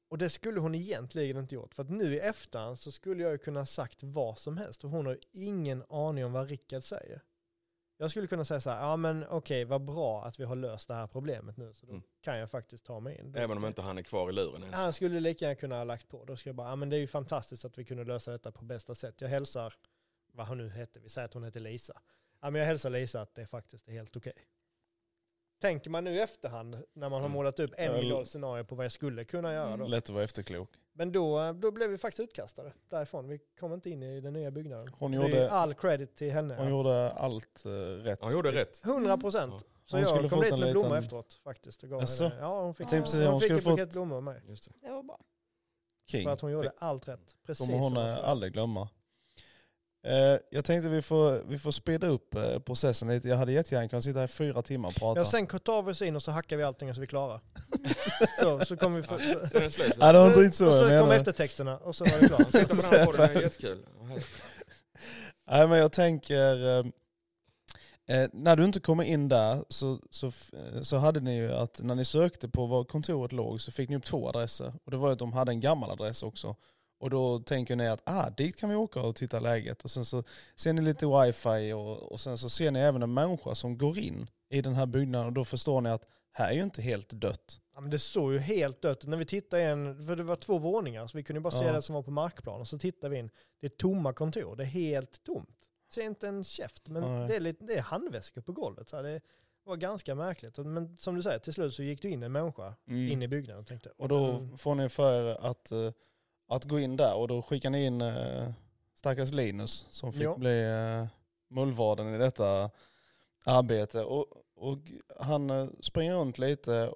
[0.09, 1.73] Och det skulle hon egentligen inte gjort.
[1.73, 4.83] För att nu i efterhand så skulle jag ju kunna ha sagt vad som helst.
[4.83, 7.21] Och hon har ju ingen aning om vad Rickard säger.
[7.97, 10.87] Jag skulle kunna säga så här, ja men okej vad bra att vi har löst
[10.87, 11.73] det här problemet nu.
[11.73, 12.03] Så då Mm.
[12.21, 13.35] kan jag faktiskt ta mig in.
[13.35, 14.75] Även om inte han är kvar i luren ens.
[14.75, 16.25] Han skulle lika gärna kunna ha lagt på.
[16.25, 18.51] Då ska jag bara, ja men det är ju fantastiskt att vi kunde lösa detta
[18.51, 19.21] på bästa sätt.
[19.21, 19.73] Jag hälsar,
[20.33, 22.01] vad hon nu hette, vi säger att hon heter Lisa.
[22.41, 24.33] Ja men jag hälsar Lisa att det faktiskt är helt okej.
[25.61, 27.31] Tänker man nu i efterhand, när man har Mm.
[27.31, 29.87] målat upp en miljard scenarier på vad jag skulle kunna göra då.
[29.87, 30.69] Lätt att vara efterklok.
[30.93, 33.27] Men då, då blev vi faktiskt utkastade därifrån.
[33.27, 34.87] Vi kom inte in i den nya byggnaden.
[34.99, 36.55] Hon det är gjorde- all credit till henne.
[36.55, 38.19] Hon gjorde allt eh, rätt.
[38.21, 38.81] Han gjorde rätt.
[38.85, 39.53] 100 procent.
[39.53, 39.59] Ja.
[39.85, 41.83] Så Hon skulle jag kom dit en med blommor liten- efteråt faktiskt.
[41.83, 44.41] Och henne, ja, hon fick, säga, hon hon fick en bukett fått- blommor av mig.
[44.47, 44.87] Just det.
[44.87, 45.19] Det var bra.
[46.07, 46.23] King.
[46.23, 47.37] För att hon gjorde allt rätt.
[47.45, 48.89] Precis kommer hon hon eh, aldrig glömma.
[50.07, 53.27] Eh, jag tänkte vi får, vi får speeda upp eh, processen lite.
[53.27, 55.19] Jag hade jättegärna kunnat sitta här i fyra timmar och prata.
[55.19, 57.07] Ja, sen tar vi oss in och så hackar vi allting och så är vi
[57.07, 57.39] klara.
[58.41, 59.93] så, så kommer vi så, slut.
[59.99, 62.51] Ja, det var inte riktigt så och så kommer eftertexterna och så var det klart.
[62.51, 63.85] Sitta på den här podden är jättekul.
[65.47, 66.85] Nej men jag tänker, eh,
[68.17, 71.79] eh, när du inte kommer in där så, så, eh, så hade ni ju att
[71.83, 74.73] när ni sökte på var kontoret låg så fick ni upp två adresser.
[74.83, 76.55] Och det var ju att de hade en gammal adress också.
[77.03, 79.83] Och då tänker ni att ah, dit kan vi åka och titta läget.
[79.83, 80.23] Och sen så
[80.55, 83.97] ser ni lite wifi och, och sen så ser ni även en människa som går
[83.99, 87.09] in i den här byggnaden och då förstår ni att här är ju inte helt
[87.09, 87.59] dött.
[87.75, 89.05] Ja, men det såg ju helt dött.
[89.05, 91.73] När vi tittade igen, för det var två våningar, så vi kunde bara se Ja.
[91.73, 92.61] det som var på markplan.
[92.61, 93.29] Och så tittar vi in,
[93.61, 95.59] det är tomma kontor, det är helt tomt.
[95.93, 98.89] Ser inte en käft, men det är, lite, det är handväskor på golvet.
[98.89, 99.21] Så det
[99.65, 100.57] var ganska märkligt.
[100.57, 103.61] Men som du säger, till slut så gick du in en människa in i byggnaden
[103.61, 105.91] och tänkte, Och då "Mm, får ni för er att, eh,
[106.47, 108.51] att gå in där och då skickar ni in eh,
[108.93, 110.35] stackars Linus som fick Ja.
[110.37, 111.07] bli eh,
[111.47, 112.69] mullvaden i detta
[113.45, 114.03] arbete.
[114.03, 114.79] Och, och
[115.19, 116.93] han eh, springer runt lite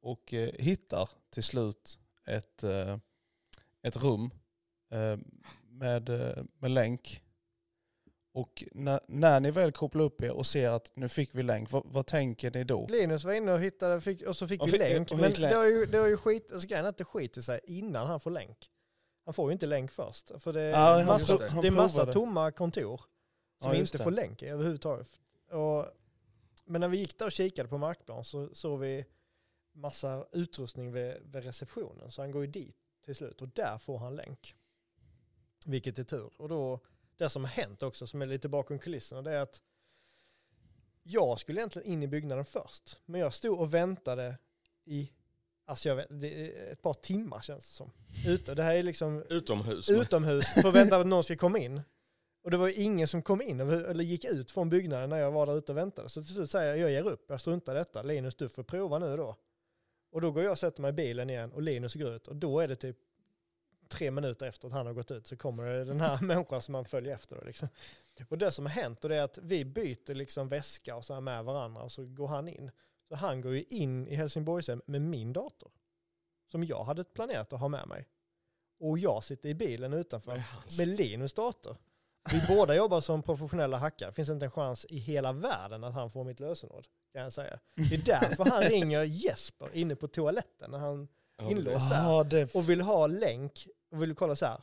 [0.00, 2.98] och eh, hittar till slut ett, eh,
[3.82, 4.30] ett rum
[4.90, 5.18] eh,
[5.68, 7.22] med, eh, med länk.
[8.32, 11.70] Och när, när ni väl kopplar upp er och ser att nu fick vi länk,
[11.70, 12.86] vad, vad tänker ni då?
[12.86, 15.10] Linus var inne och hittade, fick, och så fick Och vi fick- länk.
[15.10, 15.36] Men länk.
[15.38, 18.06] det har ju, det har ju skit, alltså grejen är att det skiter sig innan
[18.06, 18.70] han får länk.
[19.24, 20.30] Han får ju inte länk först.
[20.38, 21.60] För det är, Ja, just det.
[21.62, 22.96] det är massa tomma kontor
[23.62, 24.04] som Ja, inte det.
[24.04, 25.08] får länk överhuvudtaget.
[25.50, 25.86] Och,
[26.64, 29.04] men när vi gick där och kikade på markplan så såg vi
[29.74, 32.10] massa utrustning vid, vid receptionen.
[32.10, 34.54] Så han går ju dit till slut och där får han länk.
[35.66, 36.30] Vilket är tur.
[36.36, 36.80] Och då,
[37.20, 39.62] det som har hänt också som är lite bakom kulisserna det är att
[41.02, 42.98] jag skulle egentligen in i byggnaden först.
[43.06, 44.38] Men jag stod och väntade
[44.84, 45.10] i
[45.64, 46.10] alltså jag vet,
[46.72, 47.90] ett par timmar känns det som.
[48.28, 48.54] Ute.
[48.54, 49.88] Det här är liksom Utomhus.
[49.88, 51.80] utomhus för att vänta på att någon ska komma in.
[52.42, 55.32] Och det var ju ingen som kom in eller gick ut från byggnaden när jag
[55.32, 56.08] var där ute och väntade.
[56.08, 58.02] Så till slut säger jag, jag ger upp, jag struntar i detta.
[58.02, 59.36] Linus, du får prova nu då.
[60.12, 62.36] Och då går jag och sätter mig i bilen igen och Linus går ut och
[62.36, 62.96] då är det typ
[63.90, 66.72] tre minuter efter att han har gått ut så kommer det den här människan som
[66.72, 67.36] man följer efter.
[67.36, 67.68] Då, liksom.
[68.28, 71.14] Och det som har hänt och det är att vi byter liksom väska och så
[71.14, 72.70] här med varandra och så går han in.
[73.08, 75.70] Så han går ju in i Helsingborgshem med min dator.
[76.50, 78.06] Som jag hade planerat att ha med mig.
[78.80, 80.42] Och jag sitter i bilen utanför
[80.78, 81.76] Med Linus dator.
[82.32, 84.10] Vi båda jobbar som professionella hackare.
[84.10, 86.86] Det finns inte en chans i hela världen att han får mitt lösenord.
[87.12, 87.58] Kan jag säga.
[87.74, 91.08] Det är därför han ringer Jesper inne på toaletten när han
[91.40, 92.56] inlåst där.
[92.56, 94.60] Och vill ha länk och vill kolla så här.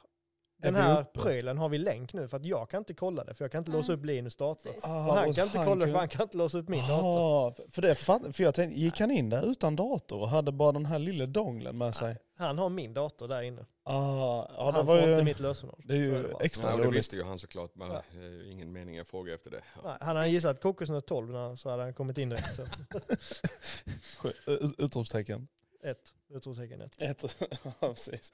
[0.59, 3.43] Den här prylen har vi länk nu för att jag kan inte kolla det för
[3.45, 4.73] jag kan inte låsa upp Linus dator.
[4.81, 6.87] Ah, Och han kan inte han kolla det för han kan inte låsa upp min
[6.87, 7.63] dator.
[7.63, 10.71] Ah, för, det för jag tänkte, gick han in där utan dator och hade bara
[10.71, 12.17] den här lilla donglen med sig?
[12.37, 13.65] Han har min dator där inne.
[13.83, 15.81] Ah, ja, det han var får ju, inte mitt lösenord.
[15.85, 16.97] det är ju det extra Ja, och det roligt.
[16.99, 17.97] visste ju han såklart, men Ja.
[18.13, 19.61] eh, ingen mening att fråga efter det.
[19.75, 19.81] Ja.
[19.83, 22.59] Nej, Han har gissat kokosnöt 12 när- så hade han kommit in direkt.
[24.77, 25.47] Utropstecken.
[25.83, 27.01] Ett, utropstecken ett.
[27.01, 27.35] Ett.
[27.63, 28.33] ja, precis.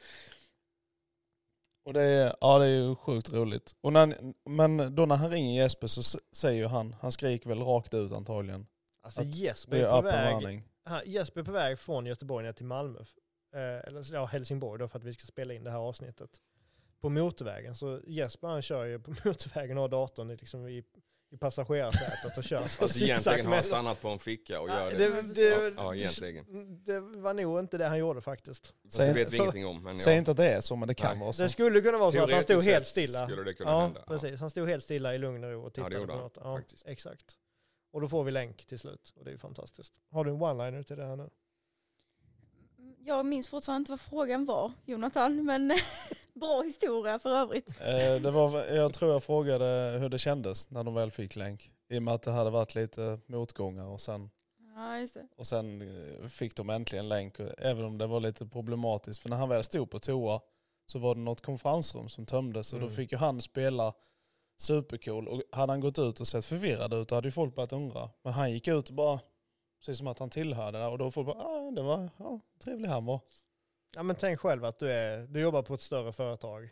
[1.86, 3.76] Och det är, ja, det är ju sjukt roligt.
[3.82, 7.62] Och när, men då när han ringer Jesper så säger ju han, han skriker väl
[7.62, 8.68] rakt ut antagligen.
[9.04, 13.00] Alltså Jesper är på väg han, Jesper är på väg från Göteborg ner till Malmö.
[13.54, 16.30] Eh, eller ja, Helsingborg då för att vi ska spela in det här avsnittet.
[17.02, 17.76] På motorvägen.
[17.76, 20.84] Så Jesper han kör ju på motorvägen och har datorn liksom i,
[21.34, 22.58] i passagerarsätet och kör.
[22.62, 24.98] Alltså egentligen har han stannat på en ficka och Ja, gör det.
[25.10, 26.46] det, det, Ja, ja, egentligen.
[26.86, 28.74] det var nog inte det han gjorde faktiskt.
[28.90, 29.84] Säg- det vet vi ingenting om.
[29.84, 31.20] Men Säg ja, inte att det är så, men det kan Nej.
[31.20, 31.42] vara så.
[31.44, 33.26] Det skulle kunna vara så att han stod helt stilla.
[33.28, 34.02] Skulle det kunna Ja, hända.
[34.08, 34.40] precis.
[34.40, 36.38] Han stod helt stilla i lugn och ro och Ja, tittade det gjorde på något.
[36.44, 36.88] Ja, faktiskt.
[36.88, 37.38] exakt.
[37.94, 39.94] Och då får vi länk till slut och det är ju fantastiskt.
[40.12, 41.30] Har du en one-liner till det här nu?
[43.06, 45.68] Jag minns fortfarande inte vad frågan var, Jonathan, men
[46.34, 47.68] bra historia för övrigt.
[47.82, 51.72] Eh, det var, jag tror jag frågade hur det kändes när de väl fick länk.
[51.90, 54.30] I och med att det hade varit lite motgångar och sen,
[54.76, 55.28] Ja, just det.
[55.38, 57.36] och sen eh, fick de äntligen länk.
[57.58, 59.22] Även om det var lite problematiskt.
[59.22, 60.40] För när han väl stod på toa
[60.88, 62.96] så var det något konferensrum som tömdes och då Mm.
[62.96, 63.94] fick ju han spela
[64.58, 65.28] supercool.
[65.28, 68.10] Och hade han gått ut och sett förvirrad ut då hade ju folk börjat undra.
[68.24, 69.20] Men han gick ut och bara,
[69.86, 72.90] precis som att han tillhörde där och då får bara, ah, det var ja, trevlig
[72.90, 73.20] han var.
[73.96, 76.70] Ja men tänk själv att du, är, du jobbar på ett större företag.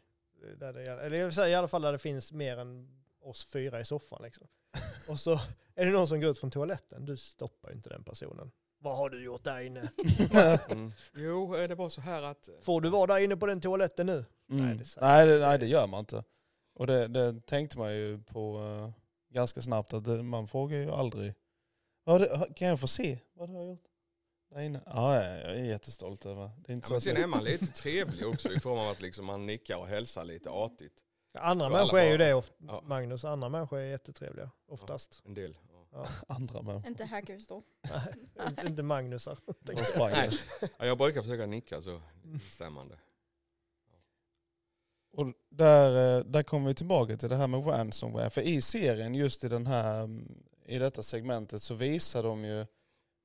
[0.58, 3.46] Där det, eller jag vill säga i alla fall där det finns mer än oss
[3.46, 4.48] fyra i soffan liksom.
[5.10, 5.40] Och så
[5.76, 7.06] är det någon som går ut från toaletten.
[7.06, 8.52] Du stoppar ju inte den personen.
[8.80, 9.90] Vad har du gjort där inne?
[10.70, 10.92] Mm.
[11.14, 12.50] Jo, eh, det var så här att...
[12.62, 14.26] Får du vara där inne på den toaletten nu?
[14.50, 14.66] Mm.
[14.66, 16.24] Nej, det nej, det, nej, det gör man inte.
[16.74, 18.92] Och det, det tänkte man ju på eh,
[19.34, 21.34] ganska snabbt att det, man frågar ju aldrig.
[22.12, 23.84] "Ja, det, kan jag få se vad du har gjort?
[24.50, 24.82] Där inne?
[24.86, 26.52] Ja, jag är jättestolt över.
[26.66, 28.80] Det är inte Ja, så men sen jag, är man lite trevlig också i form
[28.80, 31.04] av att liksom man nickar och hälsar lite artigt.
[31.40, 32.82] Andra Och människor är ju det, of- Ja.
[32.86, 33.26] Magnus.
[33.26, 35.22] Andra människor är jättetrevliga, oftast.
[35.26, 35.58] En del.
[35.92, 36.08] Ja.
[36.28, 36.88] andra människor.
[36.88, 37.64] Inte hackers då.
[38.48, 39.38] Inte- Inte Magnusar.
[40.00, 40.30] Nej.
[40.78, 42.02] Ja, jag brukar försöka nicka så
[42.52, 42.98] stämmande.
[45.14, 48.30] Och där, eh, där kommer vi tillbaka till det här med ransomware.
[48.30, 52.66] För i serien, just i, den här, mm, i detta segmentet, så visar de ju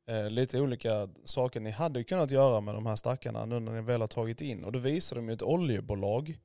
[0.08, 3.80] eh, lite olika saker ni hade kunnat göra med de här stackarna nu när ni
[3.80, 4.64] väl har tagit in.
[4.64, 6.38] Och då visar de ju ett oljebolag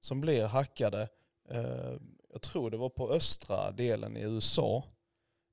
[0.00, 1.08] som blir hackade.
[1.50, 1.92] Eh,
[2.32, 4.84] jag tror det var på östra delen i USA.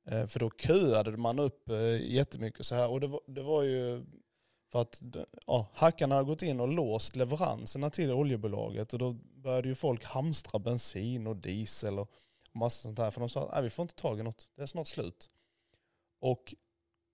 [0.07, 2.89] Eh, för då köade man upp eh, jättemycket så här.
[2.89, 4.05] Och det var, det var ju
[4.71, 5.01] för att
[5.47, 10.03] ja, hackarna har gått in och låst leveranserna till oljebolaget och då började ju folk
[10.03, 12.11] hamstra bensin och diesel och
[12.53, 13.11] massa sånt här.
[13.11, 15.29] För de sa att vi får inte tag i något, det är snart slut.
[16.19, 16.55] Och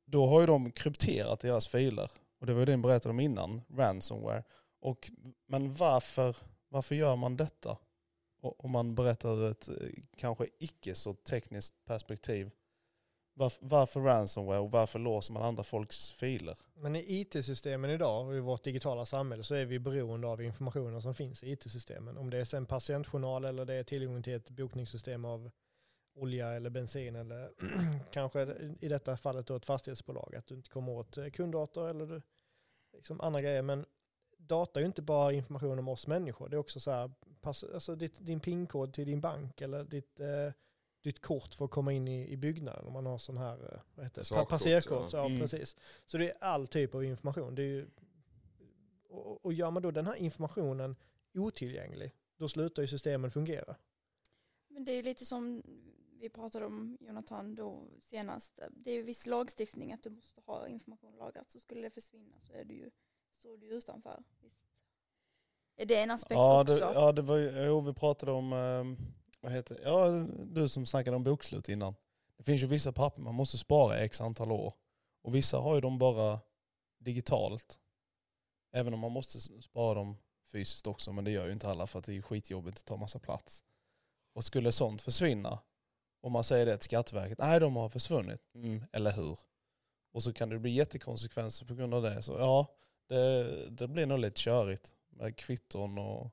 [0.06, 2.12] då har ju de krypterat deras filer.
[2.40, 4.44] Och det var ju det jag berättade om innan, ransomware.
[4.80, 5.12] Och,
[5.48, 6.38] men varför,
[6.70, 7.78] varför gör man detta?
[8.42, 9.76] Om man berättar ur ett eh,
[10.18, 12.52] kanske icke så tekniskt perspektiv.
[13.38, 16.58] Varför, varför ransomware och varför låser man andra folks filer?
[16.74, 21.02] Men i IT-systemen idag och i vårt digitala samhälle så är vi beroende av informationen
[21.02, 22.18] som finns i IT-systemen.
[22.18, 25.52] Om det är en patientjournal eller det är tillgång till ett bokningssystem av
[26.16, 27.50] olja eller bensin eller
[28.12, 28.42] kanske
[28.80, 30.36] i detta fallet då ett fastighetsbolag.
[30.36, 32.22] Att du inte kommer åt eh, kunddator kunddata eller du,
[32.94, 33.62] liksom andra grejer.
[33.62, 33.86] Men
[34.38, 36.50] data är ju inte bara information om oss människor.
[36.50, 40.20] Det är också så här, pass, alltså ditt, din PIN-kod till din bank eller ditt,
[40.20, 40.52] eh,
[41.06, 42.86] ditt kort för att komma in i, i byggnaden.
[42.88, 45.14] Om man har sån här, eh, vad heter det, Sakkort, passerkort.
[45.14, 45.18] ja.
[45.20, 45.40] Ja, Mm.
[45.40, 45.76] precis.
[46.06, 47.56] Så det är all typ av information.
[47.56, 47.88] Det är ju,
[49.10, 50.96] och, och gör man då den här informationen
[51.34, 53.76] otillgänglig, då slutar ju systemen fungera.
[54.68, 55.64] Men det är lite som
[56.20, 58.60] vi pratade om Jonathan då senast.
[58.72, 61.50] Det är viss lagstiftning att du måste ha information lagrat.
[61.52, 62.92] Så skulle det försvinna så är du ju,
[63.32, 64.24] står du ju utanför.
[64.42, 64.62] Visst.
[65.78, 66.74] Är det en aspekt Ja, också?
[66.76, 69.06] det, ja det var ju, jo, vi pratade om, eh,
[69.46, 70.10] vad heter ja
[70.46, 71.96] du som snackade om bokslut innan.
[72.38, 74.74] Det finns ju vissa papper man måste spara i x antal år.
[75.22, 76.40] Och vissa har ju de bara
[77.00, 77.80] digitalt.
[78.72, 80.18] Även om man måste spara dem
[80.52, 82.98] fysiskt också, men det gör ju inte alla för att det är skitjobbigt att ta
[82.98, 83.64] massa plats.
[84.34, 85.60] Och skulle sånt försvinna,
[86.22, 89.40] Om man säger det till Skatteverket, nej de har försvunnit, mm, eller hur?
[90.12, 92.24] Och så kan det bli jättekonsekvenser på grund av det.
[92.24, 92.68] Så ja,
[93.08, 96.32] det, det blir nog lite körigt med kvitton och,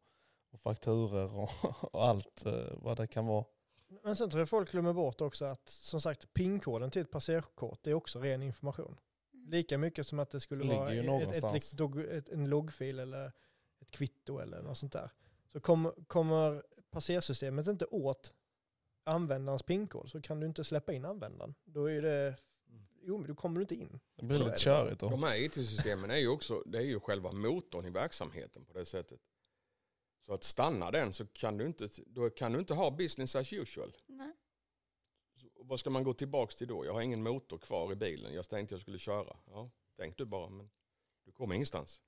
[0.53, 1.51] och fakturer och,
[1.95, 3.45] och allt eh, vad det kan vara.
[4.05, 7.87] Men sen tror jag folk glömmer bort också att som sagt PIN-koden till ett passerkort
[7.87, 8.99] är också ren information.
[9.33, 10.77] Lika mycket som att det skulle Ligger
[11.09, 13.27] vara ett, ett, ett, en loggfil eller
[13.81, 15.11] ett kvitto eller något sånt där.
[15.53, 18.33] Så kommer, kommer passersystemet inte åt
[19.05, 21.55] användarens PIN-kod så kan du inte släppa in användaren.
[21.65, 22.37] Då är det,
[23.03, 24.01] jo, då kommer du inte in.
[24.17, 25.09] Det blir lite körigt då.
[25.09, 28.85] De här IT-systemen är ju också det är ju själva motorn i verksamheten på det
[28.85, 29.21] sättet.
[30.27, 33.53] Så att stanna den så kan du inte, då kan du inte ha business as
[33.53, 33.97] usual.
[34.07, 34.33] Nej.
[35.37, 36.87] Så vad ska man gå tillbaks till då?
[36.87, 38.35] Jag har ingen motor kvar i bilen.
[38.35, 39.37] Jag tänkte jag skulle köra.
[39.47, 40.71] Ja, tänk du bara, men
[41.25, 42.01] du kommer ingenstans.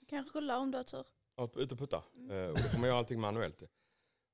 [0.00, 1.06] Du kan rulla om du har tur.
[1.36, 2.04] Ja, ut och putta.
[2.14, 2.30] Mm.
[2.30, 3.62] Eh, och då får man göra allting manuellt.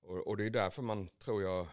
[0.02, 1.66] Och, och det är därför man tror jag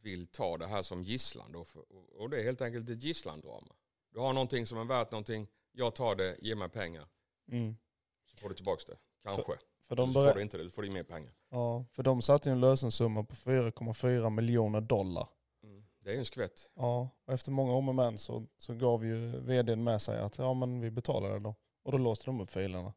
[0.00, 1.52] vill ta det här som gisslan.
[1.52, 1.64] Då.
[1.64, 1.84] För,
[2.20, 3.74] och, det är helt enkelt ett gisslandrama.
[4.10, 5.48] Du har någonting som är värt någonting.
[5.72, 7.08] Jag tar det, ge mig pengar.
[7.52, 7.76] Mm.
[8.24, 8.98] Så får du tillbaka det.
[9.22, 9.56] Kanske.
[9.88, 11.32] För, de så får du inte det, då får du mer pengar.
[11.50, 15.28] ja, för de satte ju en lösensumma på 4,4 miljoner dollar.
[15.62, 15.84] Mm.
[16.00, 16.70] Det är ju en skvätt.
[16.74, 20.38] Ja, och efter många om och men så, så gav ju vdn med sig att
[20.38, 21.54] ja men vi betalar det då.
[21.82, 22.92] Och då låste de upp filerna.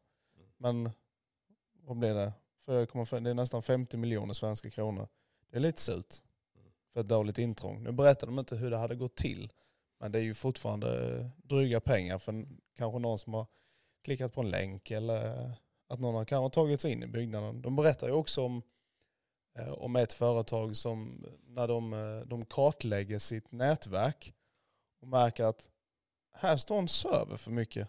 [0.56, 0.90] Men
[1.82, 2.32] vad blir det?
[2.66, 5.08] 4,5, det är nästan 50 miljoner svenska kronor.
[5.50, 6.14] Det är lite surt
[6.92, 7.82] för ett dåligt intrång.
[7.82, 9.52] Nu berättar de inte hur det hade gått till.
[10.00, 13.46] Men det är ju fortfarande dryga pengar för kanske någon som har
[14.04, 15.52] klickat på en länk eller
[15.90, 17.62] att någon har kanske tagit sig in i byggnaden.
[17.62, 18.62] De berättar ju också om,
[19.58, 24.34] eh, om ett företag som när de, eh, de kartlägger sitt nätverk
[25.00, 25.68] och märker att
[26.32, 27.88] här står en server för mycket.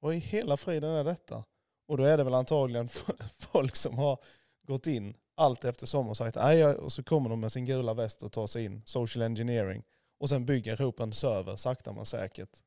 [0.00, 1.44] Vad i hela friden är detta?
[1.88, 2.88] Och då är det väl antagligen
[3.38, 4.18] folk som har
[4.66, 8.22] gått in allt eftersom och sagt nej, och så kommer de med sin gula väst
[8.22, 9.82] och tar sig in, social engineering,
[10.18, 12.62] och sen bygger ihop en server sakta men säkert.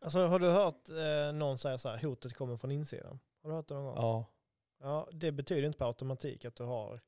[0.00, 3.18] Alltså har du hört eh, någon säga så här, hotet kommer från insidan?
[3.42, 3.94] Har du hört det någon gång?
[3.96, 4.26] Ja,
[4.80, 7.00] Ja, det betyder inte per automatik att du har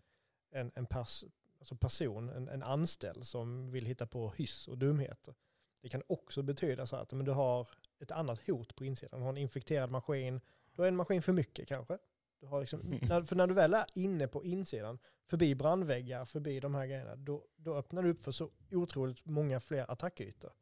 [0.51, 1.25] en, en pers,
[1.59, 5.35] alltså person, en, en anställd som vill hitta på hyss och dumheter.
[5.83, 7.69] Det kan också betyda så att men du har
[8.01, 9.21] ett annat hot på insidan.
[9.21, 10.41] Du har en infekterad maskin,
[10.73, 11.99] du har en maskin för mycket kanske.
[12.41, 16.61] Du har liksom, när, för när du väl är inne på insidan, förbi brandväggar, förbi
[16.61, 20.53] de här grejerna, då, då öppnar du upp för så otroligt många fler attackytor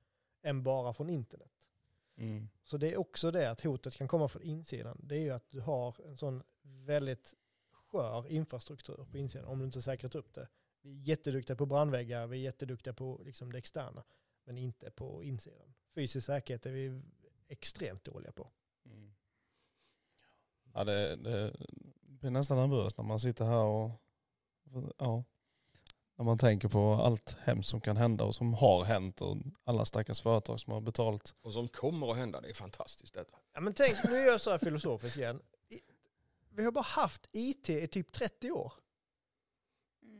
[0.43, 1.51] än bara från internet.
[2.19, 2.49] Mm.
[2.65, 5.01] Så det är också det att hotet kan komma från insidan.
[5.03, 7.35] Det är ju att du har en sån väldigt
[7.73, 10.49] skör infrastruktur på insidan om du inte säkrat upp det.
[10.81, 14.05] Vi är jätteduktiga på brandväggar, vi är jätteduktiga på liksom det externa,
[14.45, 15.75] men inte på insidan.
[15.95, 17.03] Fysisk säkerhet är vi
[17.49, 18.51] extremt dåliga på.
[18.85, 19.15] Mm.
[20.75, 21.57] Ja, det, det
[22.01, 23.91] blir nästan nervöst när man sitter här och
[24.99, 25.25] ja,
[26.19, 29.85] när man tänker på allt hemskt som kan hända och som har hänt och alla
[29.85, 31.35] stackars företag som har betalt.
[31.43, 33.37] Och som kommer att hända, det är fantastiskt detta.
[33.55, 35.41] Ja, men tänk, nu är jag så här filosofiskt igen.
[36.51, 38.73] Vi har bara haft IT i typ 30 år.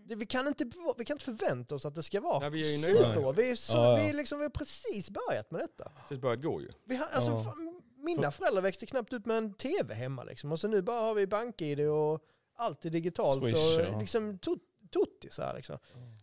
[0.09, 0.65] Det, vi, kan inte,
[0.99, 3.33] vi kan inte förvänta oss att det ska vara Nej, vi är ju superbra.
[3.33, 4.05] Vi, är så, Ja, ja.
[4.05, 5.93] vi, är liksom, vi har precis börjat med detta.
[6.09, 6.69] Det har börjat gå ju.
[6.85, 7.45] Vi har, alltså, Ja.
[7.45, 10.53] fan, mina föräldrar växte knappt ut med en tv hemma liksom.
[10.53, 12.21] Och så nu bara har vi bank-id och
[12.57, 13.99] allt är digitalt Swish, och ja.
[13.99, 14.59] liksom tot,
[14.91, 15.79] tuttisar liksom.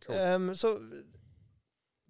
[0.05, 0.15] Cool.
[0.15, 0.79] Ehm, så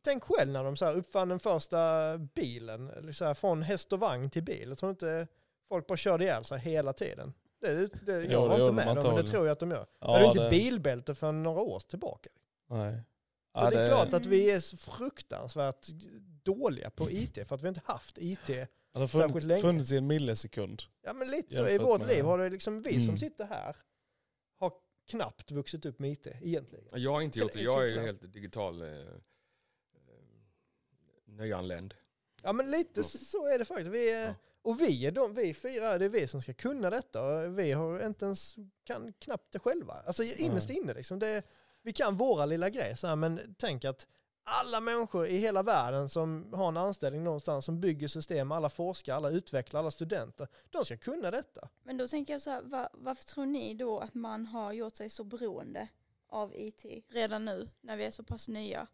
[0.03, 2.87] tänk själv när de så här uppfann den första bilen,
[3.19, 4.69] här, från häst och vagn till bil.
[4.69, 5.27] Jag tror inte
[5.69, 7.33] folk bara körde ihjäl sig hela tiden.
[7.61, 9.71] Det, det, jag Jo, var inte med de dem, men det tror jag att de
[9.71, 9.85] gör.
[9.99, 12.29] Ja, det hade inte det- bilbälte för några år tillbaka.
[12.69, 12.93] Nej.
[12.95, 13.01] Så
[13.61, 15.87] Ja, det är det- klart att vi är så fruktansvärt
[16.43, 18.47] dåliga på IT för att vi inte haft IT.
[18.47, 19.61] Det har särskilt funnits, länge.
[19.61, 20.81] funnits i en millisekund.
[21.03, 23.17] Ja men lite så i vårt med- liv har det liksom vi som Mm.
[23.17, 23.75] sitter här
[25.05, 26.85] knappt vuxit upp med IT egentligen.
[26.93, 27.61] Jag har inte gjort det.
[27.61, 28.95] Jag är ju helt digital eh, eh,
[31.25, 31.93] nyanländ.
[32.43, 33.91] Ja men lite så är det faktiskt.
[33.91, 34.35] Vi är, Ja.
[34.65, 37.25] Och vi är de, vi fyra, det är vi som ska kunna detta.
[37.25, 39.93] Och vi har inte ens, kan knappt det själva.
[39.93, 41.19] Alltså innerst inne liksom.
[41.19, 41.43] Det,
[41.81, 44.07] vi kan våra lilla grejer så här, men tänk att
[44.47, 49.15] alla människor i hela världen som har en anställning någonstans, som bygger system, alla forskare,
[49.15, 51.69] alla utvecklare, alla studenter, de ska kunna detta.
[51.83, 54.95] Men då tänker jag så här, va- varför tror ni då att man har gjort
[54.95, 55.87] sig så beroende
[56.27, 58.87] av IT redan nu när vi är så pass nya?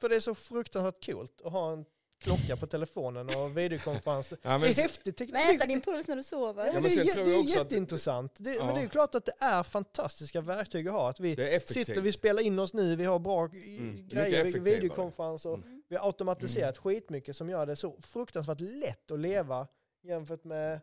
[0.00, 1.84] För det är så fruktansvärt coolt att ha en
[2.20, 4.30] klocka på telefonen och videokonferens.
[4.30, 5.34] Ja, men, det är häftigt teknik.
[5.34, 6.66] Mäta din puls när du sover?
[6.66, 8.32] Ja, Ja, men det är, tror det är också att- jätteintressant.
[8.38, 8.64] Det, Ja.
[8.64, 11.10] Men det är ju klart att det är fantastiska verktyg att ha.
[11.10, 14.70] Att vi sitter, vi spelar in oss nu, vi har bra Mm, grejer, vi- effektivare.
[14.74, 15.82] videokonferens och Mm.
[15.88, 19.66] vi har automatiserat skitmycket som gör det så fruktansvärt lätt att leva
[20.02, 20.80] jämfört med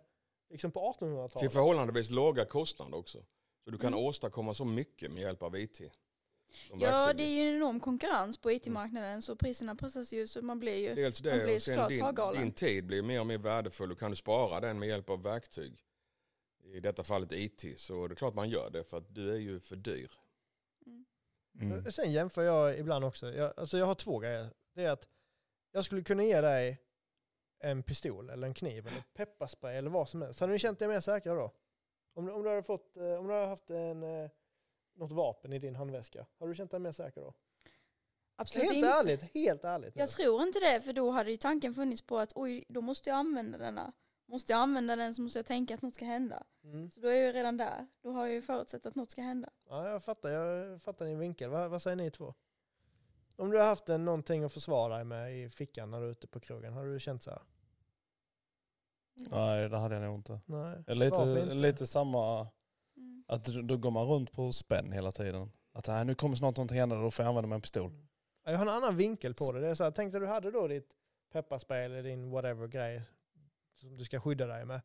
[0.49, 1.53] liksom på Till 1800-talet.
[1.53, 3.17] förhållandevis låga kostnader också.
[3.63, 3.99] Så du kan Mm.
[4.05, 5.81] åstadkomma så mycket med hjälp av IT.
[6.69, 7.17] Som Ja, verktyg.
[7.17, 10.75] det är ju en enorm konkurrens på IT-marknaden så priserna pressas ju så man blir
[10.75, 10.95] ju...
[10.95, 13.99] Dels Man det blir och sen din, din tid blir mer och mer värdefull och
[13.99, 15.83] kan du spara den med hjälp av verktyg.
[16.63, 17.79] I detta fallet IT.
[17.79, 20.11] Så det är klart man gör det för att du är ju för dyr.
[20.85, 21.05] Mm.
[21.61, 21.91] Mm.
[21.91, 23.33] Sen jämför jag ibland också.
[23.33, 24.47] Jag, alltså jag har två grejer.
[24.75, 25.07] Det är att
[25.71, 26.81] jag skulle kunna ge dig
[27.63, 30.39] en pistol eller en kniv eller pepparspray eller vad som helst.
[30.39, 31.51] Hade du känt dig mer säker då?
[32.13, 34.29] Om, du- om, du hade fått, eh, om du hade haft en, eh,
[34.97, 37.33] något vapen i din handväska, hade du känt dig mer säker då?
[38.35, 38.89] Absolut helt inte.
[38.89, 39.95] ärligt, helt ärligt.
[39.95, 40.01] nu.
[40.01, 43.09] Jag tror inte det för då hade ju tanken funnits på att oj, då måste
[43.09, 43.93] jag använda denna.
[44.25, 46.43] Måste jag använda den så måste jag tänka att något ska hända.
[46.63, 46.91] Mm.
[46.91, 47.87] Så då är jag ju redan där.
[48.01, 49.49] Då har jag ju förutsett att något ska hända.
[49.69, 51.49] Ja, jag fattar, jag fattar din vinkel.
[51.49, 52.33] Vad, vad säger ni två?
[53.35, 56.11] Om du har haft en, någonting att försvara dig med i fickan när du är
[56.11, 57.41] ute på krogen, har du känt så här?
[59.15, 60.39] Nej, det hade jag nog inte.
[60.45, 60.83] Nej.
[60.87, 61.53] Lite, inte?
[61.53, 62.47] lite samma, Mm.
[63.27, 65.51] Att då går man runt på spänn hela tiden.
[65.73, 67.91] Att äh, nu kommer snart någonting hända, då får jag använda mig en pistol.
[68.45, 69.59] Ja, Jag har en annan vinkel på det.
[69.59, 70.89] det är så här, tänk dig du hade då ditt
[71.33, 73.01] pepparspray eller din whatever grej
[73.75, 74.81] som du ska skydda dig med.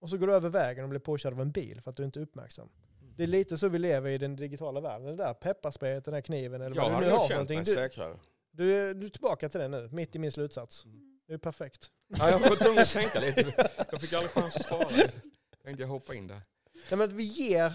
[0.00, 2.04] Och så går du över vägen och blir påkörd av en bil för att du
[2.04, 2.68] inte är uppmärksam.
[3.16, 5.06] Det är lite så vi lever i den digitala världen.
[5.06, 7.56] Det där pepparsprayet, den där kniven eller Jag vad du nu har för någonting.
[7.56, 8.16] mig Du, säkrare.
[8.50, 10.84] du, är- du är tillbaka till det nu, mitt i min slutsats.
[10.84, 11.20] Mm.
[11.26, 11.90] Det är perfekt.
[12.06, 13.70] Ja, jag var tvungen att tänka lite.
[13.90, 14.88] Jag fick aldrig chans att svara.
[15.62, 16.40] Tänkte jag hoppa in där.
[16.90, 17.72] Nej, men att vi ger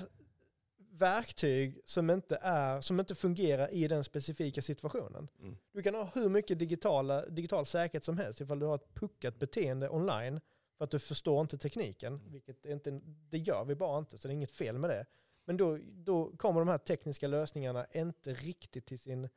[0.92, 5.28] verktyg som inte, är, som inte fungerar i den specifika situationen.
[5.40, 5.58] Mm.
[5.72, 9.40] Du kan ha hur mycket digitala, digital säkerhet som helst ifall du har ett puckat
[9.40, 10.42] beteende online
[10.78, 14.28] för att du förstår inte tekniken, vilket är inte, det gör vi bara inte, så
[14.28, 15.06] det är inget fel med det.
[15.46, 19.30] Men då, då kommer de här tekniska lösningarna inte riktigt till sin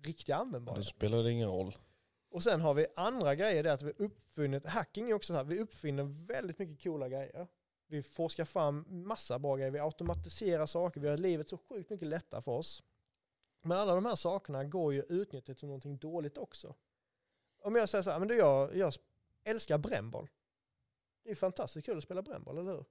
[0.00, 0.86] riktiga Då användbarhet.
[0.86, 1.76] spelar det ingen roll.
[2.30, 5.36] Och sen har vi andra grejer, det är att vi uppfunnit, hacking är också så
[5.36, 7.46] här, vi uppfinner väldigt mycket coola grejer.
[7.88, 12.08] Vi forskar fram massa bra grejer, vi automatiserar saker, vi gör livet så sjukt mycket
[12.08, 12.82] lättare för oss.
[13.62, 16.74] Men alla de här sakerna går ju att utnyttja till någonting dåligt också.
[17.62, 18.94] Om jag säger så här, men du, jag, jag
[19.44, 20.30] älskar brännboll.
[21.24, 22.84] Det är fantastiskt kul att spela brännboll, eller hur?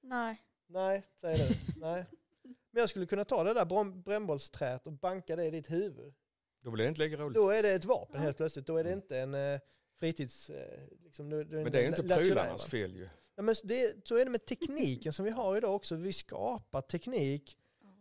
[0.00, 0.42] Nej.
[0.66, 1.80] Nej, säger du.
[1.80, 2.04] Nej.
[2.42, 6.14] Men jag skulle kunna ta det där brännbollsträet och banka det i ditt huvud.
[6.60, 7.34] Då blir det inte lika roligt.
[7.34, 8.20] Då är det ett vapen Ja.
[8.20, 8.66] helt plötsligt.
[8.66, 9.02] Då är det Mm.
[9.02, 9.60] inte en eh,
[9.98, 10.50] fritids...
[10.50, 13.08] Eh, liksom, då- då Men det är inte prylarnas fel ju.
[13.38, 15.94] Ja, men det, så är det med tekniken som vi har idag också.
[15.94, 17.56] Vi skapar teknik.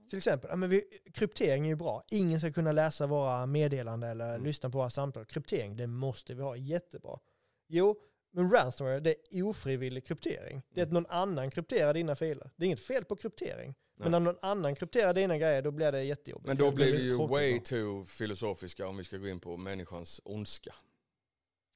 [0.10, 0.84] Till exempel, ja, men vi,
[1.14, 2.04] kryptering är ju bra.
[2.12, 4.44] Ingen ska kunna läsa våra meddelanden eller Mm.
[4.44, 5.26] lyssna på våra samtal.
[5.26, 6.56] Kryptering, det måste vi ha.
[6.56, 7.20] Jättebra.
[7.68, 7.96] Jo,
[8.32, 10.62] men ransomware, det är ofrivillig kryptering.
[10.74, 11.04] Det är att Mm.
[11.04, 12.50] någon annan krypterar dina filer.
[12.56, 13.76] Det är inget fel på kryptering.
[14.00, 14.20] Men Nej.
[14.20, 16.48] när någon annan krypterar dina grejer, då blir det jättejobbigt.
[16.48, 19.58] Men då Det blir vi ju way too filosofiska om vi ska gå in på
[19.58, 20.74] människans ondska.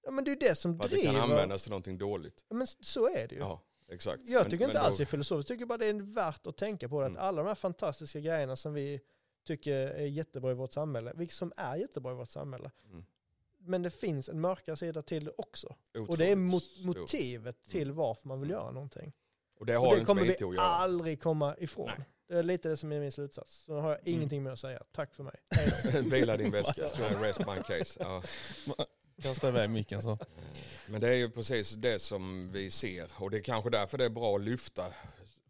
[0.04, 1.22] Ja, men det är ju det som För att det kan driver...
[1.30, 2.46] användas till någonting dåligt.
[2.50, 3.42] Ja, men så är det ju.
[3.42, 4.24] Ja, exakt.
[4.30, 5.50] Jag Men- tycker men inte då- alls det är filosofiskt.
[5.50, 7.06] Jag tycker bara det är värt att tänka på det.
[7.06, 7.24] Att Mm.
[7.24, 9.02] alla de här fantastiska grejerna som vi
[9.48, 12.72] tycker är jättebra i vårt samhälle, vilket som är jättebra i vårt samhälle.
[12.92, 13.06] Mm.
[13.60, 15.68] Men det finns en mörkare sida till det också.
[15.68, 16.64] Och det är Otroligt mot
[16.98, 17.96] motivet till Mm.
[17.96, 18.62] varför man vill Mm.
[18.62, 19.14] göra någonting.
[19.60, 20.62] Och det Och har det inte kommer vi göra.
[20.62, 21.90] aldrig komma ifrån.
[21.98, 22.08] Nej.
[22.28, 23.56] Det är lite det som är min slutsats.
[23.56, 24.14] Så nu har jag Mm.
[24.18, 24.84] ingenting mer att säga.
[24.92, 25.36] Tack för mig.
[25.94, 26.00] Då.
[26.10, 26.82] Vila din väska.
[27.22, 28.00] Rest my case.
[28.04, 28.24] Ja.
[29.22, 30.18] Kasta iväg micken så.
[30.88, 33.12] Men det är ju precis det som vi ser.
[33.20, 34.86] Och det är kanske därför det är bra att lyfta.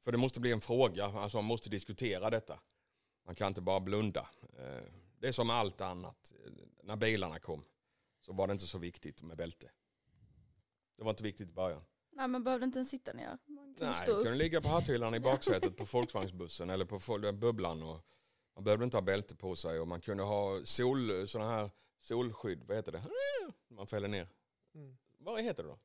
[0.02, 1.06] För det måste bli en fråga.
[1.06, 2.60] Alltså man måste diskutera detta.
[3.26, 4.30] Man kan inte bara blunda.
[4.60, 4.84] Eh,
[5.20, 6.34] Det är som allt annat.
[6.84, 7.64] När bilarna kom
[8.26, 9.70] så var det inte så viktigt med bälte.
[10.98, 11.82] Det var inte viktigt i början.
[12.12, 13.38] Nej, man behövde inte ens sitta ner.
[13.46, 14.24] Man kunde Nej, stå du upp.
[14.24, 17.00] kunde ligga på hatthyllan i baksätet på Volksvagnsbussen eller på
[17.34, 17.84] bubblan.
[17.84, 18.06] Och
[18.56, 21.70] man behövde inte ha bälte på sig och man kunde ha sol, såna här
[22.02, 23.04] solskydd, vad heter det?
[23.68, 24.28] Man fäller ner.
[24.76, 24.98] Mm.
[25.18, 25.80] Vad heter det då?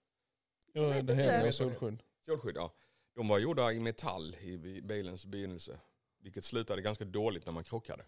[0.89, 2.03] Vet det heter solskydd.
[2.21, 2.73] Solskydd, ja.
[3.15, 5.81] De var gjorda i metall i bi- bilens begynnelse.
[6.19, 8.05] Vilket slutade ganska dåligt när man krockade.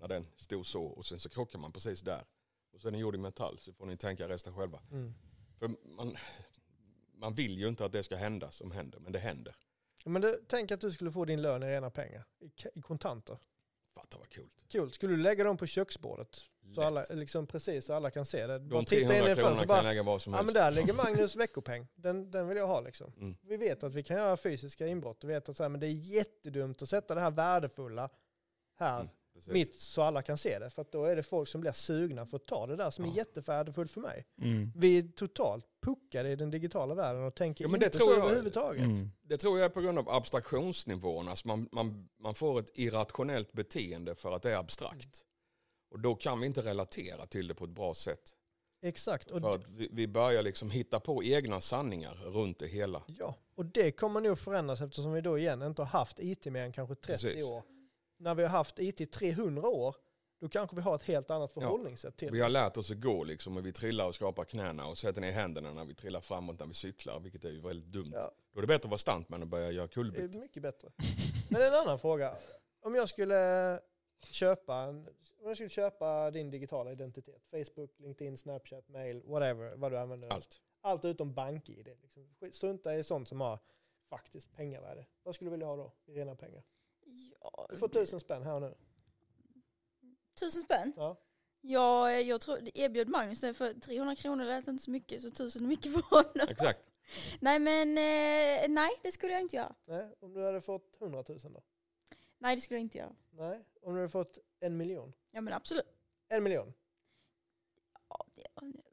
[0.00, 2.24] När den stod så och sen så krockar man precis där.
[2.72, 4.80] Och så är den gjord i metall så får ni tänka resten själva.
[4.90, 5.14] Mm.
[5.58, 6.16] För man,
[7.14, 9.56] man vill ju inte att det ska hända som händer, men det händer.
[10.04, 12.24] Men det, tänk att du skulle få din lön i rena pengar.
[12.40, 13.38] I, i kontanter.
[13.94, 14.52] Fatta vad coolt.
[14.68, 14.92] Kul.
[14.92, 16.40] Skulle du lägga dem på köksbordet?
[16.74, 18.60] Så alla, liksom precis så alla kan se det.
[18.60, 20.54] Bara De titta in 300 i kronorna kan bara, jag lägga vad som Ja helst.
[20.54, 21.86] men där ligger Magnus veckopeng.
[21.94, 23.12] Den, den vill jag ha liksom.
[23.16, 23.36] Mm.
[23.42, 25.18] Vi vet att vi kan göra fysiska inbrott.
[25.24, 28.08] Vi vet att så här, men det är jättedumt att sätta det här värdefulla
[28.78, 29.52] här Mm, precis.
[29.52, 30.70] mitt så alla kan se det.
[30.70, 33.04] För att då är det folk som blir sugna för att ta det där som
[33.04, 33.14] är Ja.
[33.14, 34.26] jättevärdefullt för mig.
[34.42, 34.72] Mm.
[34.76, 38.06] Vi är totalt puckade i den digitala världen och tänker Ja, men det inte tror
[38.08, 38.84] så jag- överhuvudtaget.
[38.84, 39.10] Mm.
[39.22, 41.28] Det tror jag är på grund av abstraktionsnivån.
[41.28, 45.24] Alltså man, man, man får ett irrationellt beteende för att det är abstrakt.
[45.90, 48.32] Och då kan vi inte relatera till det på ett bra sätt.
[48.84, 49.30] Exakt.
[49.30, 53.02] Och, För att vi, vi börjar liksom hitta på egna sanningar runt det hela.
[53.06, 56.62] ja, och det kommer nog förändras eftersom vi då igen inte har haft IT mer
[56.64, 57.44] än kanske 30 Precis.
[57.44, 57.62] år.
[58.22, 59.96] När vi har haft IT i 300 år,
[60.40, 63.24] då kanske vi har ett helt annat förhållningssätt till Vi har lärt oss att gå
[63.24, 66.58] liksom, och vi trillar och skrapar knäna och sätter ner händerna när vi trillar framåt
[66.58, 68.10] när vi cyklar, vilket är ju väldigt dumt.
[68.14, 68.32] Ja.
[68.52, 70.36] Då är det bättre att vara stuntman och börja göra Det kullerbyttor.
[70.36, 70.88] är mycket bättre.
[71.50, 72.36] Men en annan fråga.
[72.80, 73.80] Om jag skulle
[74.24, 75.06] köpa, om
[75.44, 80.28] jag skulle köpa din digitala identitet, Facebook, LinkedIn, Snapchat, mail, whatever, vad du använder.
[80.28, 80.60] Allt.
[80.80, 81.88] Allt utom bank-id.
[82.02, 82.34] Liksom.
[82.52, 83.58] Strunta i sånt som har
[84.10, 85.06] faktiskt pengavärde.
[85.22, 86.62] Vad skulle du vilja ha då i rena pengar?
[87.68, 88.74] Du får tusen spänn här och nu.
[90.34, 90.92] tusen spänn?
[90.96, 91.16] Ja.
[91.60, 95.30] Ja, jag tror, det erbjöd Magnus det för 300 kronor lät inte så mycket så
[95.30, 96.48] tusen är mycket för honom.
[96.48, 96.88] Exakt.
[97.40, 99.74] Nej men eh, nej det skulle jag inte göra.
[99.84, 101.62] Nej, om du hade fått hundratusen då?
[102.38, 103.16] Nej det skulle jag inte göra.
[103.30, 105.12] Nej, om du hade fått en miljon?
[105.30, 105.86] Ja men absolut.
[106.28, 106.72] En miljon.
[108.08, 108.46] Ja, det,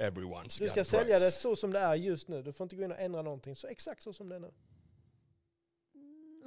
[0.10, 1.40] Everyone's Du ska sälja det price.
[1.42, 2.44] så som det är just nu.
[2.44, 3.56] Du får inte gå in och ändra någonting.
[3.56, 4.52] Så exakt så som det är nu.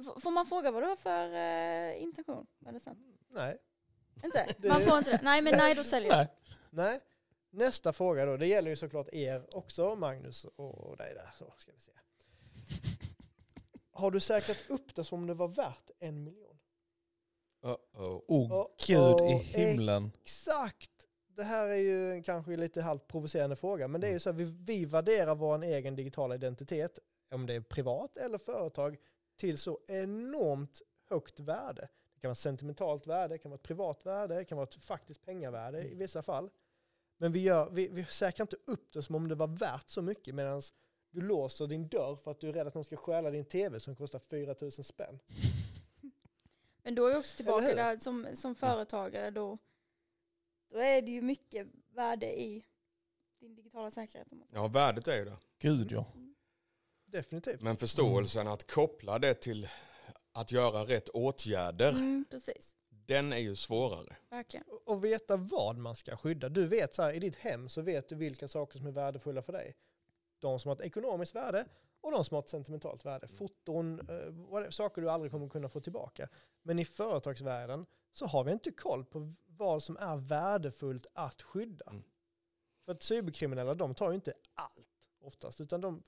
[0.03, 2.97] Får man fråga vad du har för eh, intention med det sen?
[3.29, 3.57] Nej.
[4.23, 4.47] Inte?
[4.67, 5.19] Man får inte det?
[5.23, 6.17] Nej men nej då säljer jag.
[6.17, 6.27] Nej.
[6.69, 6.99] Nej.
[7.49, 8.37] Nästa fråga då.
[8.37, 11.29] Det gäller ju såklart er också, Magnus och dig där.
[11.37, 11.91] Så ska vi se.
[13.91, 16.59] Har du säkrat upp det som om det var värt en miljon?
[17.63, 18.21] Uh-oh.
[18.27, 20.11] Oh Och- gud och- i himlen.
[20.21, 20.89] Exakt!
[21.27, 24.35] Det här är ju kanske lite halvt provocerande fråga, men det är ju så att
[24.35, 26.99] vi, vi värderar vår egen digitala identitet,
[27.31, 28.97] om det är privat eller företag,
[29.35, 31.87] till så enormt högt värde.
[32.13, 34.67] Det kan vara ett sentimentalt värde, det kan vara ett privat värde, det kan vara
[34.67, 36.49] ett faktiskt pengavärde i vissa fall.
[37.17, 40.01] Men vi, gör, vi, vi säkrar inte upp det som om det var värt så
[40.01, 40.61] mycket medan
[41.11, 43.79] du låser din dörr för att du är rädd att någon ska stjäla din tv
[43.79, 45.19] som kostar 4 000 spänn.
[46.83, 49.57] Men då är jag också tillbaka där som, som företagare då,
[50.69, 52.65] då är det ju mycket värde i
[53.39, 54.27] din digitala säkerhet.
[54.51, 55.37] Ja, värdet är ju det.
[55.59, 56.05] Gud ja.
[57.13, 57.61] Definitivt.
[57.61, 59.67] Men förståelsen att koppla det till
[60.31, 64.15] att göra rätt åtgärder, Mm, precis, den är ju svårare.
[64.29, 64.65] verkligen.
[64.85, 66.49] och veta vad man ska skydda.
[66.49, 69.41] Du vet så här, i ditt hem så vet du vilka saker som är värdefulla
[69.41, 69.75] för dig.
[70.39, 71.65] De som har ett ekonomiskt värde
[72.01, 73.27] och de som har ett sentimentalt värde.
[73.27, 76.29] Foton, eh, saker du aldrig kommer kunna få tillbaka.
[76.61, 81.85] Men i företagsvärlden så har vi inte koll på vad som är värdefullt att skydda.
[81.89, 82.03] Mm.
[82.85, 84.85] För att cyberkriminella de tar ju inte allt
[85.21, 86.03] oftast utan de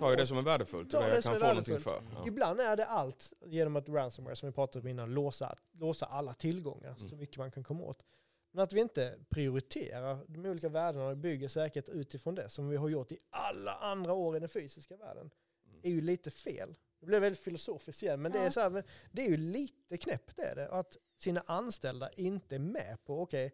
[0.00, 2.02] kommer Ta det som är värdefullt det det jag kan få någonting för.
[2.14, 2.24] Ja.
[2.26, 6.34] Ibland är det allt genom att ransomware som vi pratade om innan låsa, låsa alla
[6.34, 7.18] tillgångar så Mm.
[7.18, 8.04] mycket man kan komma åt.
[8.50, 12.76] Men att vi inte prioriterar de olika värdena och bygger säkerhet utifrån det som vi
[12.76, 15.30] har gjort i alla andra år i den fysiska världen
[15.66, 15.80] Mm.
[15.82, 16.76] är ju lite fel.
[17.00, 18.52] Det blir väldigt filosofiskt igen men det, är Ja.
[18.52, 20.68] så här, det är ju lite knäppt är det.
[20.68, 23.52] Att sina anställda inte är med på, okej,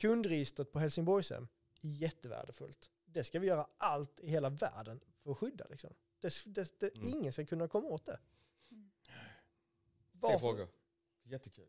[0.00, 1.48] kundregistret på Helsingborgshem,
[1.80, 2.90] jättevärdefullt.
[3.06, 5.64] Det ska vi göra allt i hela världen för att skydda.
[5.70, 5.90] Liksom.
[6.20, 7.08] Det, det, det, Mm.
[7.08, 8.18] Ingen ska kunna komma åt det.
[10.22, 10.40] Mm.
[10.40, 10.68] Frågor.
[11.24, 11.64] Jättekul.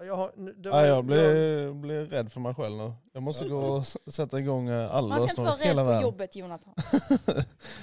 [0.00, 0.32] Jag, har,
[0.62, 2.92] Ja, jag blir, blir rädd för mig själv nu.
[3.12, 6.02] Jag måste gå och sätta igång eh, alla Man ska inte vara rädd på världen.
[6.02, 6.74] jobbet Jonathan.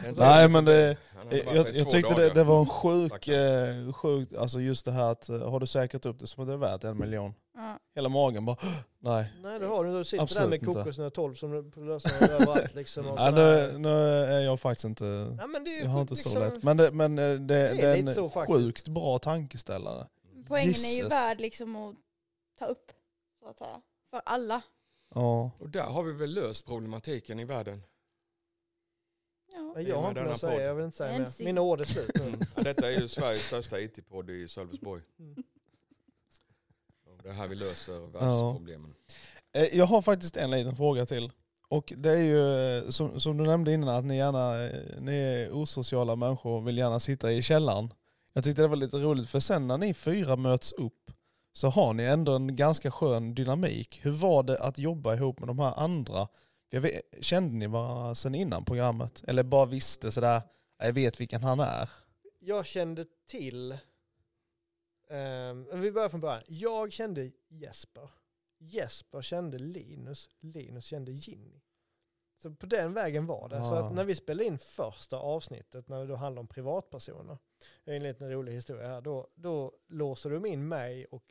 [0.05, 0.97] Är Nej men det,
[1.32, 5.30] jag, jag tyckte det, det var en sjuk, eh, sjukt, alltså just det här att
[5.30, 7.34] eh, har du säkrat upp det som att det är värt en miljon.
[7.62, 7.80] Ja.
[7.95, 8.57] Hela magen bara,
[8.99, 9.34] nej.
[9.41, 10.80] Nej det har du, du sitter Absolut där med inte.
[10.80, 12.76] kokosnöt 12 som du löser överallt.
[12.76, 13.72] Liksom, och sådär.
[13.72, 13.89] nu, nu
[14.24, 16.64] är jag faktiskt inte, Ja, men det är ju jag har inte liksom- så lätt.
[16.64, 18.57] Men det, men eh, det, det är är lite så en faktiskt.
[18.60, 20.07] sjukt bra tankeställare.
[20.47, 21.95] Poängen är ju värd liksom att
[22.60, 22.91] ta upp,
[23.43, 23.82] så att säga.
[24.10, 24.62] För alla.
[25.16, 25.51] Ja.
[25.60, 27.84] Och där har vi väl löst problematiken i världen.
[29.53, 29.82] Ja.
[29.82, 31.43] Jag har inte något att säga, jag vill inte säga mer.
[31.43, 32.34] Mina ord är slut nu.
[32.55, 35.01] Ja, detta är ju Sveriges största IT-podd i Sölvesborg.
[35.20, 35.43] Mm.
[37.24, 38.93] Det är här vi löser världsproblemen.
[39.53, 41.32] Eh, Jag har faktiskt en liten fråga till.
[41.70, 45.15] Och det är ju eh, som, som du nämnde innan att ni gärna, eh, ni
[45.15, 47.93] är osociala människor och vill gärna sitta i källaren.
[48.34, 51.11] Jag tyckte det var lite roligt för sen när ni fyra möts upp
[51.53, 53.99] så har ni ändå en ganska skön dynamik.
[54.03, 56.28] Hur var det att jobba ihop med de här andra?
[56.70, 59.24] Jag vet, kände ni varandra sen innan programmet?
[59.28, 60.41] Eller bara visste sådär,
[60.84, 61.89] jag vet vilken han är?
[62.39, 63.78] Jag kände till,
[65.10, 66.43] ehm, vi börjar från början.
[66.47, 68.10] Jag kände Jesper.
[68.57, 70.30] Jesper kände Linus.
[70.39, 71.62] Linus kände Ginny.
[72.41, 73.55] Så på den vägen var det.
[73.57, 73.80] Så Ah.
[73.88, 77.38] att när vi spelade in första avsnittet, när det då handlade om privatpersoner,
[77.86, 81.24] har en liten rolig historia här, då, då låser de in mig och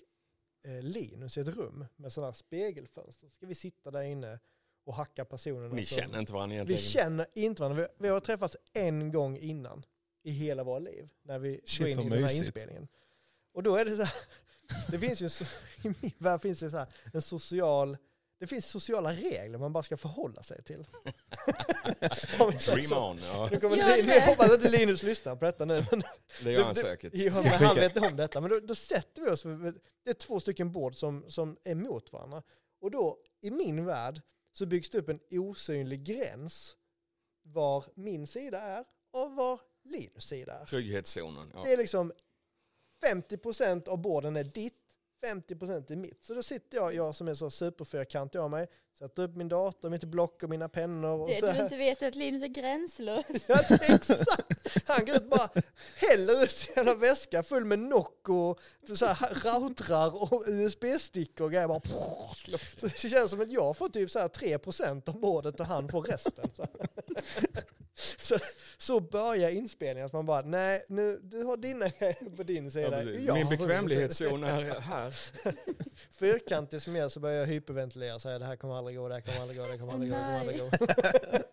[0.64, 3.28] eh, Linus i ett rum med sådana här spegelfönster.
[3.28, 4.38] Ska vi sitta där inne
[4.84, 5.74] och hacka personerna.
[5.74, 6.82] Ni känner inte varandra vi egentligen.
[6.82, 7.82] känner inte varandra.
[7.82, 9.84] Vi, vi har träffats en gång innan
[10.22, 11.08] i hela våra liv.
[11.22, 12.46] När vi Shit, går in i den här mysigt.
[12.46, 12.88] inspelningen.
[13.58, 14.14] Och då är det så här,
[14.90, 15.46] det finns ju, en
[15.90, 17.96] i min värld finns det så här, en social
[18.40, 20.84] det finns sociala regler man bara ska förhålla sig till.
[22.38, 23.18] Dream on.
[23.22, 25.86] Ja, Nu kommer hoppas inte Linus lyssnar på detta nu.
[25.90, 26.02] Men,
[26.42, 27.14] det gör han säkert.
[27.14, 28.40] ja, men han vet om detta.
[28.40, 29.42] Men då, då sätter vi oss,
[30.04, 32.42] det är två stycken bord som, som är mot varandra.
[32.80, 34.20] Och då, i min värld,
[34.52, 36.76] så byggs det upp en osynlig gräns
[37.42, 40.64] var min sida är och var Linus sida är.
[40.64, 41.50] Trygghetszonen.
[41.54, 41.62] Ja.
[41.64, 42.12] Det är liksom
[43.02, 44.74] 50% av borden är ditt,
[45.26, 46.24] 50% är mitt.
[46.24, 48.66] Så då sitter jag, jag som är så superfyrkantig av mig,
[48.98, 51.20] sätter upp min dator, mitt block och mina pennor.
[51.20, 51.62] Och Det så du här.
[51.64, 53.24] inte vet är att Linus är gränslös.
[53.46, 54.86] Ja, exakt!
[54.86, 55.50] Han går ut och bara
[55.96, 58.54] häller ut sin jävla väska full med Nocco,
[58.96, 61.68] så här, routrar och USB-stickor och grejer.
[61.68, 61.80] Bara,
[62.80, 65.88] så det känns som att jag får typ så här 3% av bordet och han
[65.88, 66.50] får resten.
[66.56, 66.66] Så,
[68.18, 68.38] så,
[68.76, 72.70] så börjar inspelningen, att man bara, nej, nu, du har dina grejer på din Ja,
[72.70, 73.02] sida.
[73.02, 75.14] Jag Min bekvämlighetszon är här.
[76.12, 79.14] Fyrkantig som jag så börjar jag hyperventilera och säga det här kommer aldrig gå, det
[79.14, 81.44] här kommer aldrig gå, det här kommer aldrig gå, det kommer aldrig gå.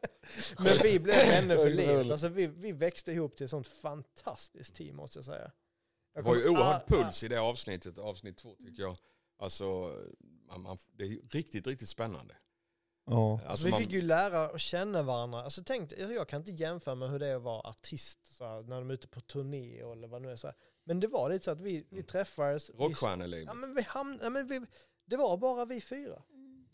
[0.64, 2.12] Men vi blev vänner för livet.
[2.12, 5.46] Alltså vi, vi växte ihop till ett sånt fantastiskt team måste jag säga.
[5.46, 5.52] Det
[6.14, 8.98] Jag var ju oerhörd ah, puls i det avsnittet, avsnitt två tycker jag.
[9.40, 9.66] Alltså,
[10.50, 12.36] man, man, det är riktigt, riktigt spännande.
[13.06, 13.32] Ja.
[13.34, 15.42] Alltså, Alltså vi man, fick ju lära och känna varandra.
[15.44, 18.62] Alltså tänk, jag kan inte jämföra med hur det är att vara artist så här,
[18.62, 20.38] när de är ute på turné eller vad det nu är.
[20.38, 20.56] Så här.
[20.84, 22.70] Men det var lite så att vi, vi träffades.
[22.70, 23.46] vi- rockstjärnelivet.
[23.48, 24.62] Ja, men vi hamn, ja, men vi,
[25.06, 26.22] det var bara vi fyra.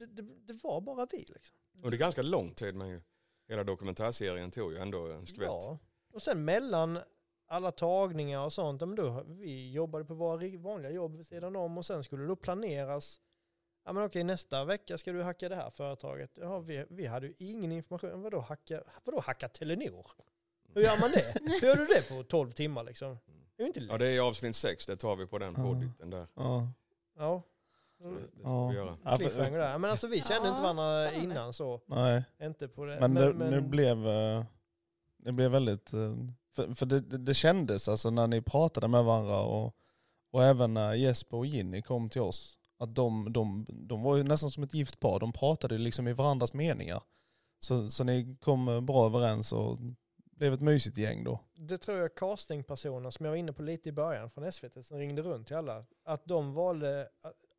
[0.01, 1.57] Det, det, det var bara vi liksom.
[1.83, 3.01] Och det är ganska lång tid, men ju,
[3.47, 5.47] hela dokumentärserien tog ju ändå en skvätt.
[5.47, 5.79] Ja.
[6.13, 6.99] Och sen mellan
[7.47, 11.77] alla tagningar och sånt, men då, vi jobbade på våra vanliga jobb vid sidan om
[11.77, 13.19] och sen skulle det då planeras.
[13.85, 16.31] Ja men okej, nästa vecka ska du hacka det här företaget.
[16.41, 18.21] Ja, vi, vi hade ju ingen information.
[18.21, 20.07] Vadå hacka, vadå hacka Telenor?
[20.73, 21.51] Hur gör man det?
[21.61, 23.17] Hur gör du det på 12 timmar liksom?
[23.55, 23.91] Det är ju inte lätt.
[23.91, 26.27] Ja, det är avsnitt sex, det tar vi på den podditen där.
[26.35, 26.67] Ja.
[27.17, 27.43] Ja.
[28.09, 28.67] Det, ska Ja.
[28.69, 28.97] vi göra.
[29.03, 29.77] Ja, för, där.
[29.77, 31.33] Men alltså vi kände Ja, inte varandra spännande.
[31.33, 31.81] innan så.
[31.85, 32.99] nej, Inte på det.
[33.07, 34.43] men, det, det blev, eh,
[35.17, 36.15] det blev väldigt, eh,
[36.55, 39.75] för, för det, det, det kändes alltså när ni pratade med varandra och,
[40.31, 44.23] och även när Jesper och Ginny kom till oss, att de, de, de var ju
[44.23, 47.03] nästan som ett gift par, de pratade liksom i varandras meningar.
[47.59, 49.77] Så, så ni kom eh, bra överens och
[50.35, 51.39] blev ett mysigt gäng då.
[51.55, 54.97] det tror jag castingpersoner som jag var inne på lite i början från SVT som
[54.97, 57.07] ringde runt till alla, att de valde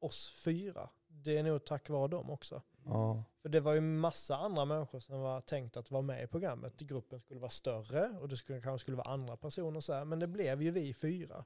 [0.04, 0.90] oss fyra.
[1.08, 2.62] Det är nog tack vare dem också.
[2.84, 3.24] Ja.
[3.42, 6.76] För det var ju massa andra människor som var tänkt att vara med i programmet.
[6.80, 10.04] Gruppen skulle vara större och det skulle, kanske skulle vara andra personer så här.
[10.04, 11.44] Men det blev ju vi fyra.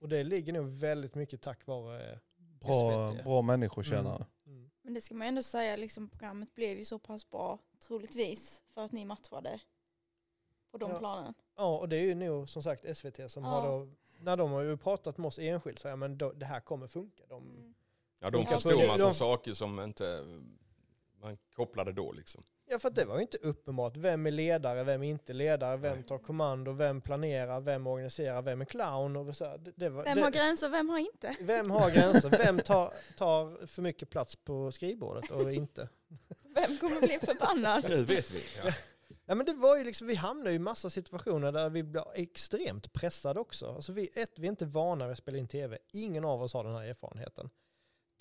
[0.00, 3.24] Och det ligger nog väldigt mycket tack vare Bra, SVT.
[3.24, 4.26] bra människokännare.
[4.46, 4.70] mm.
[4.82, 8.84] Men det ska man ändå säga, liksom, programmet blev ju så pass bra, troligtvis, för
[8.84, 9.60] att ni matchade
[10.70, 10.98] på de Ja.
[10.98, 11.34] planen.
[11.56, 13.50] Ja, och det är ju nog som sagt SVT som Ja.
[13.50, 13.88] har då,
[14.20, 16.86] när de har ju pratat med oss enskilt, så här, men då, det här kommer
[16.86, 17.24] funka.
[17.28, 17.74] De, Mm.
[18.20, 20.24] Ja, de förstod massa De- saker som inte
[21.22, 22.42] man kopplade då liksom.
[22.72, 23.96] Ja, för det var ju inte uppenbart.
[23.96, 26.02] Vem är ledare, vem är inte ledare, vem Nej.
[26.06, 29.16] tar kommando, vem planerar, vem organiserar, vem är clown?
[29.16, 29.56] Och så.
[29.56, 31.36] Det, det var, Vem det, har gränser, vem har inte?
[31.40, 32.30] vem har gränser?
[32.44, 35.88] Vem tar, tar för mycket plats på skrivbordet och inte?
[36.54, 37.82] Vem kommer bli förbannad?
[37.82, 38.44] Det vet vi.
[38.64, 38.72] Ja.
[39.26, 42.04] Ja, men det var ju liksom, vi hamnade ju i massa situationer där vi blev
[42.14, 43.66] extremt pressade också.
[43.66, 45.78] Alltså vi, ett, vi är inte vana vid att spela in tv.
[45.92, 47.50] Ingen av oss har den här erfarenheten.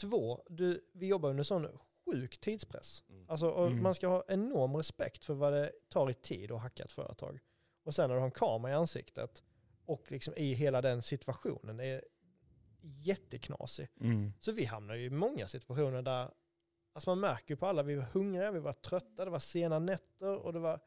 [0.02, 1.68] Två, du, vi jobbar under sån
[2.06, 3.04] sjuk tidspress.
[3.10, 3.26] Mm.
[3.30, 3.84] Alltså, och Mm.
[3.84, 7.40] Man ska ha enorm respekt för vad det tar i tid att hacka ett företag.
[7.84, 9.44] Och sen när du har en kamera i ansiktet
[9.86, 12.02] och liksom i hela den situationen är
[12.82, 13.88] jätteknasig.
[14.02, 14.34] Mm.
[14.40, 16.32] Så vi hamnar ju i många situationer där
[16.94, 19.80] alltså man märker ju på alla, vi var hungriga, vi var trötta, det var sena
[19.80, 20.80] nätter och det var,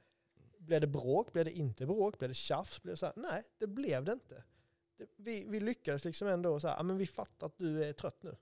[0.59, 3.45] blev det bråk, blev det inte bråk, blev det tjafs, blev det så här, nej
[3.59, 4.45] det blev det inte.
[4.97, 8.23] Det, vi, vi lyckades liksom ändå så här, men vi fattar att du är trött
[8.23, 8.37] nu.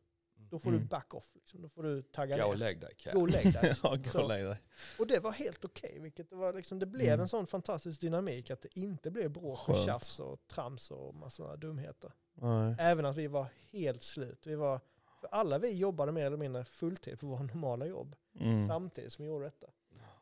[0.51, 0.80] Då får Mm.
[0.82, 1.62] du back off, liksom.
[1.62, 2.57] då får du tagga Gå och ner.
[2.59, 2.94] lägg dig.
[3.12, 3.74] Gå och lägg dig.
[3.82, 4.59] Ja, gå och lägg dig.
[4.98, 7.20] Och det var helt okej, vilket det var liksom, det blev Mm.
[7.20, 11.57] en sån fantastisk dynamik att det inte blev bråk och tjafs och trams och massa
[11.57, 12.12] dumheter.
[12.34, 12.76] Nej.
[12.78, 14.46] Även att vi var helt slut.
[14.46, 14.80] Vi var,
[15.20, 18.68] för alla vi jobbade mer eller mindre fulltid på våra normala jobb Mm.
[18.68, 19.66] samtidigt som vi gjorde detta.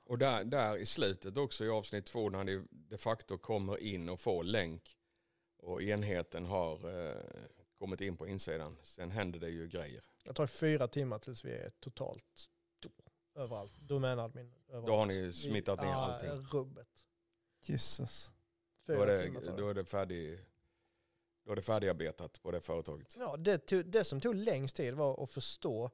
[0.05, 4.09] Och där, där i slutet också i avsnitt två när ni de facto kommer in
[4.09, 4.97] och får länk
[5.63, 7.17] och enheten har eh,
[7.79, 8.77] kommit in på insidan.
[8.83, 10.05] Sen händer det ju grejer.
[10.25, 12.49] Det tar fyra timmar tills vi är totalt
[12.79, 12.91] då,
[13.41, 13.73] överallt.
[13.81, 14.87] Domänadmin överallt.
[14.87, 16.31] Då har ni Vi- smittat ner allting.
[16.31, 16.89] rubbet.
[17.61, 18.31] Jesus.
[18.87, 20.39] Då Fyra är timmar tar det, då är det, färdig,
[21.45, 23.17] då är det färdigarbetat på det företaget.
[23.19, 25.91] Ja, det, tog, det som tog längst tid var att förstå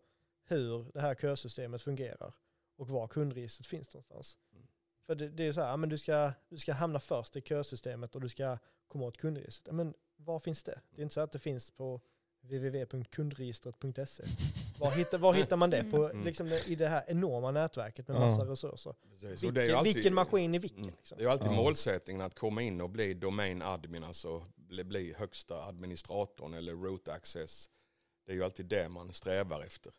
[0.47, 2.35] hur det här kösystemet fungerar
[2.77, 4.39] och var kundregistret finns någonstans.
[4.53, 4.67] Mm.
[5.07, 8.15] För det, det är så här, men du ska, du ska hamna först i kösystemet
[8.15, 8.59] och du ska
[8.89, 9.75] komma åt kundregistret.
[9.75, 9.95] Men
[10.25, 10.81] var finns det?
[10.91, 12.01] Det är inte så att det finns på
[12.43, 14.25] www.kundregistret.se.
[14.79, 15.85] Var hittar, var hittar man det?
[15.91, 16.25] På, Mm.
[16.25, 18.21] liksom, I det här enorma nätverket med Ja.
[18.21, 18.95] massa resurser.
[19.11, 19.23] Precis.
[19.25, 20.83] Och Vilken, det är alltid- vilken maskin i vilken?
[20.83, 20.95] Mm.
[20.99, 21.19] Liksom.
[21.19, 21.53] Det är alltid Ja.
[21.53, 27.09] målsättningen att komma in och bli domain admin, alltså bli, bli högsta administratorn eller root
[27.09, 27.71] access.
[28.27, 29.93] Det är ju alltid det man strävar efter.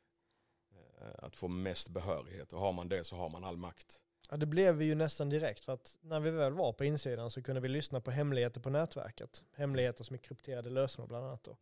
[1.01, 4.01] Eh, Att få mest behörighet och har man det så har man all makt.
[4.31, 7.31] Ja, det blev vi ju nästan direkt för att när vi väl var på insidan
[7.31, 9.43] så kunde vi lyssna på hemligheter på nätverket.
[9.53, 11.43] Hemligheter som är krypterade lösenord bland annat.
[11.43, 11.57] Då.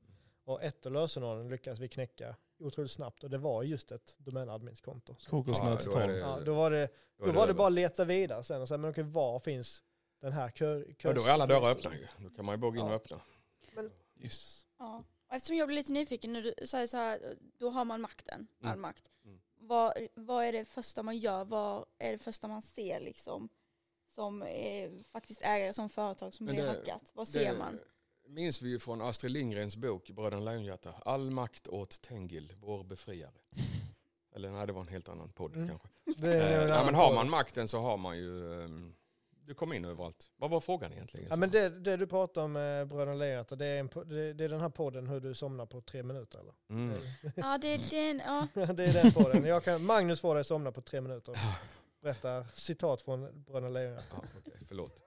[0.45, 5.15] Och ett av lösenorden lyckades vi knäcka otroligt snabbt och det var just ett domänadminskonto.
[5.19, 6.13] Så- Kokosnöt Ja, då är 12.
[6.13, 8.77] det- Ja, då var det, då var det bara att leta vidare sen och säga,
[8.77, 9.83] men okej, var finns
[10.21, 10.85] den här kör...
[10.99, 12.07] Ja, då är alla dörrar öppna ju.
[12.17, 13.21] Då kan man ju bara gå in och öppna.
[14.19, 14.65] Yes.
[14.79, 15.03] Ja.
[15.27, 18.47] Och eftersom jag blir lite nyfiken när du säger så här, då har man makten,
[18.61, 18.81] all Mm.
[18.81, 19.03] makt.
[19.25, 19.39] Mm.
[19.67, 21.45] Vad, vad är det första man gör?
[21.45, 23.49] Vad är det första man ser liksom?
[24.15, 27.11] Som är faktiskt ägare som företag som Men blir det- hackat.
[27.13, 27.79] Vad ser man?
[28.27, 30.93] minns vi ju från Astrid Lindgrens bok Bröderna Lejonhjärta.
[31.05, 33.31] All makt åt Tengil, vår befriare.
[34.35, 35.69] Eller nej, det var en helt annan podd Mm.
[35.69, 35.87] kanske.
[36.17, 38.63] Det är Eh, en ja, annan men har man makten så har man ju...
[38.63, 38.95] ehm,
[39.45, 40.29] du kommer in överallt.
[40.37, 41.27] Vad var frågan egentligen?
[41.29, 44.33] Ja, men det, det du pratar om eh, Bröderna Lejonhjärta, det, är en po- det,
[44.33, 46.53] det är den här podden hur du somnar på tre minuter eller?
[46.69, 46.97] Mm.
[47.35, 48.65] Ja, det är den, ja.
[48.73, 49.45] det är den podden.
[49.45, 51.35] Jag kan, Magnus får dig att somna på tre minuter.
[52.01, 54.05] Berätta citat från Bröderna Lejonhjärta.
[54.21, 55.01] Ja, okej, förlåt.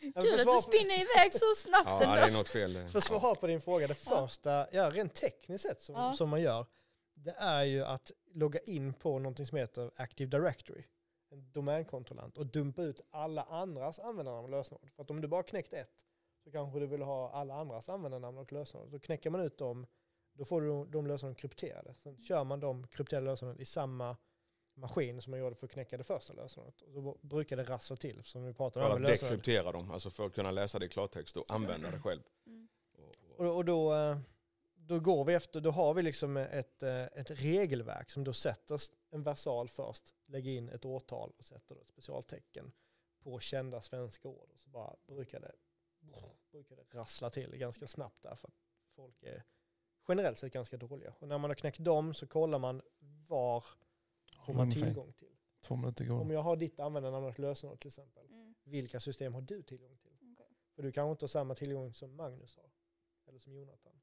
[0.00, 2.88] Kul att svar du spinner iväg så snabbt Ja, det är något fel.
[2.88, 4.26] För att svara på din fråga, det Ja.
[4.26, 6.12] första, ja rent tekniskt sett som, Ja.
[6.12, 6.66] som man gör,
[7.14, 10.84] det är ju att logga in på någonting som heter Active Directory,
[11.32, 14.90] en domänkontrollant, och dumpa ut alla andras användarnamn och lösenord.
[14.96, 15.90] För att om du bara knäckt ett,
[16.44, 18.88] så kanske du vill ha alla andras användarnamn och lösenord.
[18.90, 19.86] Då knäcker man ut dem,
[20.32, 21.94] då får du de lösenorden krypterade.
[21.94, 24.16] Sen kör man de krypterade lösenorden i samma
[24.74, 26.80] maskin som man gjorde för att knäcka det första lösenordet.
[26.82, 28.96] Och då brukar det rassla till, som vi pratade För om.
[28.96, 29.30] att med lösenord.
[29.30, 32.20] dekryptera dem, alltså för att kunna läsa det i klartext och använda det själv.
[32.46, 32.68] Mm.
[32.98, 33.04] Och-
[33.38, 34.18] och- Och, och då, eh,
[34.92, 38.80] då går vi efter, då har vi liksom ett, eh, ett regelverk som då sätter
[39.10, 42.72] en versal först, lägger in ett årtal och sätter ett specialtecken
[43.22, 44.50] på kända svenska ord.
[44.52, 45.52] Och så bara brukar det,
[46.50, 48.54] brukar det rassla till ganska snabbt där för att
[48.96, 49.42] folk är
[50.08, 51.14] generellt sett ganska dåliga.
[51.18, 52.82] Och när man har knäckt dem så kollar man
[53.28, 53.64] var
[54.46, 55.36] får man tillgång till.
[55.60, 56.32] Två minuter Om går.
[56.34, 58.54] jag har ditt användarnamn och lösenord till exempel, Mm.
[58.64, 60.12] vilka system har du tillgång till?
[60.32, 60.46] Okej.
[60.74, 62.70] För du kanske inte har samma tillgång som Magnus har.
[63.26, 64.00] Eller som Jonathan.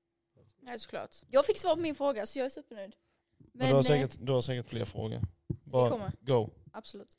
[0.60, 1.16] Nej, såklart.
[1.30, 2.96] Jag fick svar på min fråga så jag är supernöjd.
[3.38, 5.22] Men du, har eh, säkert, du har säkert fler frågor.
[5.48, 6.12] det Bara kommer.
[6.22, 6.50] go.
[6.72, 7.18] Absolut.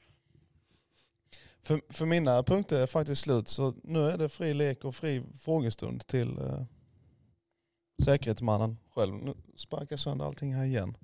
[1.63, 5.23] För, för mina punkter är faktiskt slut så nu är det fri lek och fri
[5.41, 6.63] frågestund till eh,
[8.05, 9.15] säkerhetsmannen själv.
[9.15, 10.97] Nu sparkar jag sönder allting här igen.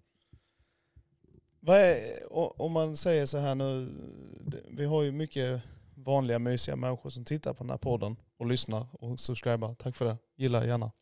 [1.61, 1.99] Vad är,
[2.63, 3.89] om man säger så här nu,
[4.71, 5.63] vi har ju mycket
[5.95, 9.75] vanliga mysiga människor som tittar på den här podden och lyssnar och subscribar.
[9.75, 10.17] Tack för det.
[10.37, 10.93] Gilla gärna.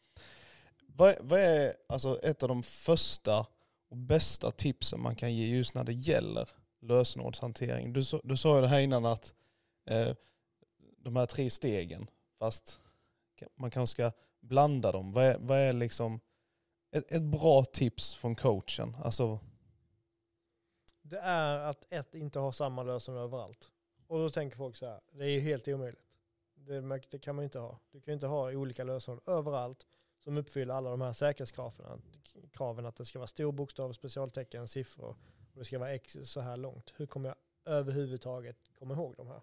[0.96, 3.46] Vad, vad är alltså ett av de första
[3.88, 6.48] och bästa tipsen man kan ge just när det gäller
[6.80, 7.92] lösenordshantering?
[7.92, 9.34] Du, sa- du sa ju det här innan att
[9.86, 10.14] eh,
[10.98, 12.80] de här tre stegen, fast
[13.56, 15.12] man kanske ska blanda dem.
[15.12, 16.20] Vad är, vad är liksom
[16.90, 18.96] ett, ett bra tips från coachen?
[19.04, 19.38] Alltså,
[21.02, 23.70] Det är att ett inte ha samma lösenord överallt.
[24.06, 26.00] Och då tänker folk så här, det är ju helt omöjligt.
[26.54, 27.78] Det, det kan man inte ha.
[27.90, 29.86] Du kan ju inte ha olika lösenord överallt
[30.24, 32.02] som uppfyller alla de här säkerhetskraven.
[32.52, 35.16] Kraven att det ska vara stor bokstav, specialtecken, siffror
[35.52, 36.92] och det ska vara x så här långt.
[36.96, 39.42] Hur kommer jag överhuvudtaget komma ihåg de här?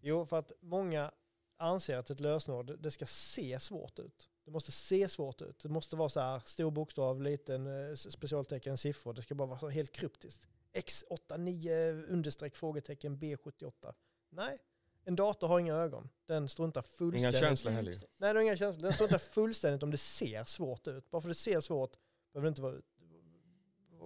[0.00, 1.10] Jo, för att många
[1.56, 4.28] anser att ett lösenord, det ska se svårt ut.
[4.44, 5.58] Det måste se svårt ut.
[5.62, 9.12] Det måste vara så här stor bokstav, liten eh, specialtecken, siffror.
[9.12, 10.46] Det ska bara vara så helt kryptiskt.
[10.72, 13.94] X89 understreck frågetecken B78.
[14.30, 14.58] Nej,
[15.04, 16.08] en dator har inga ögon.
[16.26, 17.40] Den struntar Inga fullständigt.
[17.40, 17.90] känslor heller.
[17.92, 18.82] Nej, den har inga känslor.
[18.82, 21.10] Den struntar fullständigt om det ser svårt ut.
[21.10, 21.96] Bara för att det ser svårt
[22.32, 22.76] behöver det inte vara,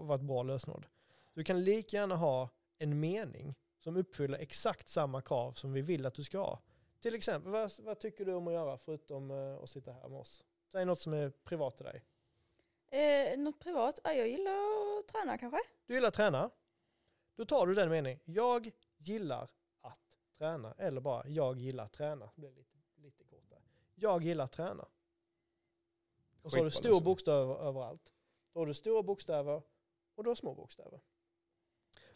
[0.06, 0.86] vara ett bra lösenord.
[1.34, 6.06] Du kan lika gärna ha en mening som uppfyller exakt samma krav som vi vill
[6.06, 6.60] att du ska ha.
[7.00, 10.20] Till exempel, vad, vad tycker du om att göra förutom eh, att sitta här med
[10.20, 10.42] oss?
[10.72, 12.04] Säg något som är privat till dig.
[12.90, 14.00] Eh, något privat?
[14.04, 14.52] Ja, jag gillar
[15.00, 15.58] att träna kanske.
[15.86, 16.50] Du gillar att träna.
[17.36, 18.18] Då tar du den meningen.
[18.24, 19.50] Jag gillar
[20.38, 20.72] träna.
[20.78, 22.30] Eller bara jag gillar att träna.
[22.34, 23.62] Det blir lite, lite kortare.
[23.94, 24.88] Jag gillar att träna.
[26.42, 27.04] Och så har du Skitbra stor lösenord.
[27.04, 28.12] bokstäver överallt.
[28.52, 29.62] Då har du stora bokstäver
[30.14, 31.00] och har små bokstäver.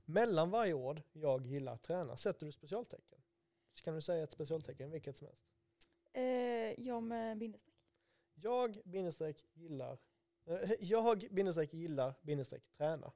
[0.04, 3.22] Mellan varje ord, jag gillar att träna, sätter du specialtecken.
[3.74, 5.42] Så kan du säga ett specialtecken, vilket som helst.
[6.12, 7.74] Eh, jag med bindestreck.
[8.34, 9.98] Jag bindestreck gillar,
[10.44, 13.12] eh, jag bindestreck gillar bindestreck träna.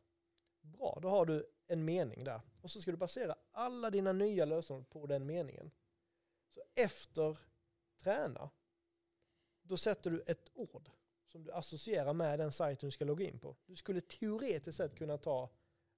[0.65, 2.41] Bra, då har du en mening där.
[2.61, 5.71] Och så ska du basera alla dina nya lösenord på den meningen.
[6.49, 7.39] Så efter
[8.03, 8.51] träna,
[9.63, 10.91] då sätter du ett ord
[11.27, 13.57] som du associerar med den sajten du ska logga in på.
[13.67, 15.51] Du skulle teoretiskt sett kunna ta,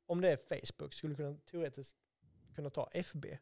[0.07, 1.97] om det är Facebook, skulle du kunna teoretiskt
[2.55, 3.39] kunna ta FB.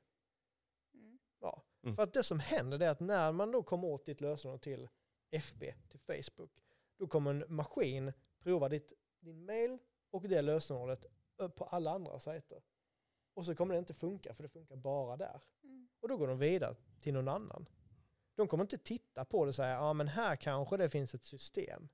[0.95, 1.18] Mm.
[1.41, 1.62] Ja.
[1.83, 1.97] Mm.
[1.97, 4.89] För att det som händer är att när man då kommer åt ditt lösenord till
[5.31, 6.51] FB, till Facebook,
[6.97, 9.79] då kommer en maskin prova ditt, din mail
[10.14, 11.06] och det lösenordet
[11.54, 12.62] på alla andra sajter.
[13.34, 15.40] Och så kommer det inte funka, för det funkar bara där.
[15.64, 15.88] Mm.
[16.00, 17.66] Och då går de vidare till någon annan.
[18.34, 21.24] De kommer inte titta på det och säga, ja men här kanske det finns ett
[21.24, 21.88] system.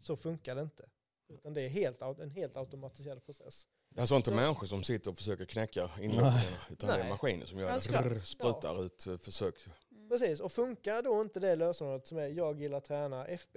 [0.00, 0.90] Så funkar det inte.
[1.28, 3.66] Utan det är helt, en helt automatiserad process.
[3.88, 4.36] Det är alltså inte Ja.
[4.36, 7.04] människor som sitter och försöker knäcka inloggningarna utan det Nej.
[7.06, 8.20] är maskiner som gör Ja, det.
[8.20, 9.66] sprutar ut eh, försök.
[9.90, 10.08] Mm.
[10.08, 13.56] Precis, och funkar då inte det lösenordet som är jag gillar träna FB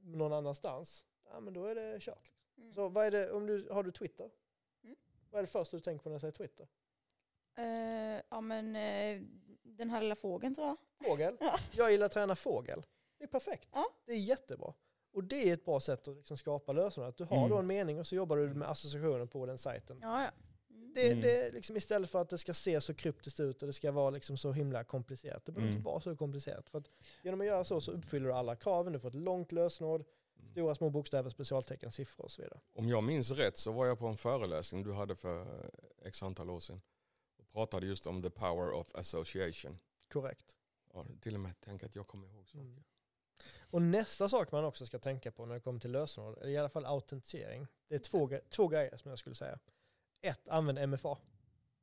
[0.00, 2.32] någon annanstans, ja men då är det kört.
[2.58, 2.72] Mm.
[2.74, 4.30] Så vad är det, om du, har du Twitter?
[4.84, 4.96] Mm.
[5.30, 6.68] Vad är det första du tänker på när jag säger Twitter?
[7.58, 9.22] Eh, ja men eh,
[9.62, 10.76] den här lilla fågeln tror jag.
[11.08, 11.36] Fågel.
[11.40, 11.58] Ja.
[11.72, 12.86] Jag gillar träna fågel.
[13.18, 13.68] Det är perfekt.
[13.72, 13.90] Ja.
[14.06, 14.74] Det är jättebra.
[15.12, 16.72] Och det är ett bra sätt att liksom skapa.
[16.72, 17.50] Att du har Mm.
[17.50, 19.98] då en mening och så jobbar du med associationer på den sajten.
[20.02, 20.30] Ja, ja.
[20.70, 20.92] Mm.
[20.94, 21.20] Det, Mm.
[21.20, 23.92] det är liksom istället för att det ska se så kryptiskt ut och det ska
[23.92, 25.44] vara liksom så himla komplicerat.
[25.44, 25.76] Det behöver Mm.
[25.78, 26.70] inte vara så komplicerat.
[26.70, 26.90] För att
[27.22, 28.92] genom att göra så så uppfyller du alla kraven.
[28.92, 30.04] Du får ett långt lösenord,
[30.50, 32.60] stora små bokstäver, specialtecken, siffror och så vidare.
[32.72, 35.70] Om jag minns rätt så var jag på en föreläsning du hade för eh,
[36.06, 36.80] x antal år sedan.
[37.38, 39.78] Och pratade just om the power of association.
[40.12, 40.56] Korrekt.
[40.94, 42.60] Ja, till och med tänk att jag kommer ihåg saker.
[42.60, 42.84] Mm.
[43.70, 46.56] Och nästa sak man också ska tänka på när det kommer till lösenord, är i
[46.56, 47.66] alla fall autentisering.
[47.88, 49.58] Det är två, två grejer som jag skulle säga.
[50.20, 51.18] Ett, använd MFA.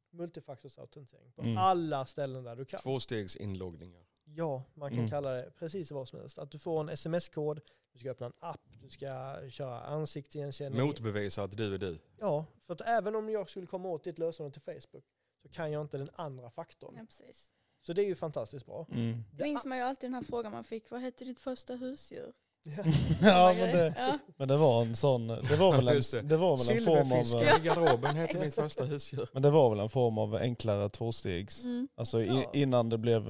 [0.09, 1.31] Multifaktorsautentisering.
[1.31, 1.57] På Mm.
[1.57, 2.79] alla ställen där du kan.
[2.79, 4.05] Tvåstegsinloggningar.
[4.25, 5.09] Ja, man kan Mm.
[5.09, 6.37] kalla det precis vad som helst.
[6.39, 7.59] Att du får en sms-kod,
[7.93, 10.81] du ska öppna en app, du ska köra ansiktsigenkänning.
[10.85, 11.97] Motbevisa att du är du.
[12.19, 15.03] Ja, för att även om jag skulle komma åt ditt lösenord till Facebook
[15.41, 16.93] så kan jag inte den andra faktorn.
[16.97, 17.51] ja, precis.
[17.85, 18.85] Så det är ju fantastiskt bra.
[18.91, 19.23] Mm.
[19.31, 22.33] Det minns man ju alltid den här frågan man fick, vad hette ditt första husdjur?
[22.67, 22.83] Ja.
[23.21, 24.19] Ja, men det, ja.
[24.37, 27.43] men det var en sån, det var väl en, det var väl en form av,
[27.43, 29.29] i garderoben hette mitt första husdjur.
[29.33, 31.63] men det var väl en form av enklare tvåstegs.
[31.63, 31.87] Mm.
[31.95, 33.29] Alltså i, innan det blev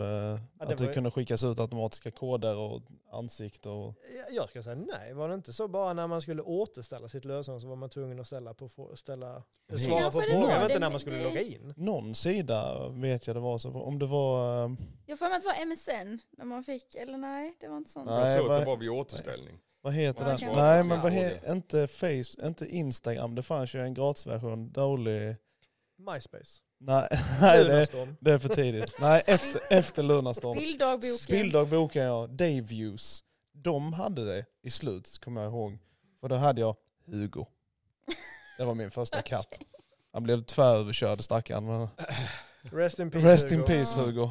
[0.66, 3.93] eh, det att var det kunde skickas ut automatiska koder och ansikte och...
[4.18, 7.26] Ja, Jag ska säga nej, var det inte så bara när man skulle återställa sitt
[7.26, 9.43] lösenord så var man tvungen att ställa på, ställa,
[9.78, 10.49] svara på frågan, var.
[10.51, 11.74] jag vet inte när man skulle det- logga in.
[11.78, 14.66] Någon sida vet jag det var så, om det var...
[14.66, 14.72] eh,
[15.05, 17.91] Jag får mig att det var MSN när man fick, eller nej, det var inte
[17.91, 18.05] sånt.
[18.05, 19.59] Nej, jag tror att det var vid återställning.
[19.82, 20.55] Vad heter den?
[20.55, 25.36] Nej men vad Ja, he, inte Face, inte Instagram, det fanns ju en gratisversion, dålig...
[25.97, 26.61] MySpace.
[26.80, 27.07] Nej,
[27.41, 27.88] nej det,
[28.19, 28.93] det är för tidigt.
[28.99, 30.57] Nej, efter, efter Lunarstorm.
[30.57, 31.17] Bilddagboken.
[31.17, 33.23] Spilldagboken ja, Dayviews.
[33.53, 35.78] De hade det i slut, kommer jag ihåg.
[36.21, 37.45] För då hade jag Hugo.
[38.57, 39.59] Det var min första katt.
[40.13, 41.65] Han blev tväröverkörd stackaren.
[41.65, 41.88] Men
[42.61, 43.67] Rest in peace rest in Hugo.
[43.67, 44.05] peace Ja.
[44.05, 44.30] Hugo.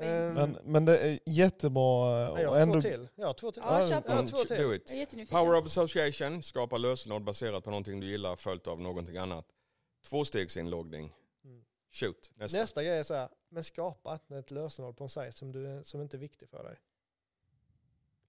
[0.00, 2.14] Ehm, Men, men det är jättebra.
[2.14, 3.08] nej, Och jag har ändå, två till.
[3.14, 3.62] Jag har två till.
[3.66, 3.80] Ja.
[3.88, 5.26] Jag har Mm, två till.
[5.26, 9.44] Power of association, skapa lösenord baserat på någonting du gillar följt av någonting annat.
[10.10, 11.12] Tvåstegsinloggning.
[11.90, 12.58] Shoot, nästa.
[12.58, 15.82] Nästa grej är så här, men skapa ett- ett lösenord på en sajt som, du,
[15.84, 16.76] som inte är viktig för dig.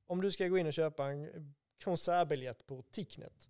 [0.07, 1.53] Om du ska gå in och köpa en
[1.83, 3.49] konsertbiljett på Ticknet,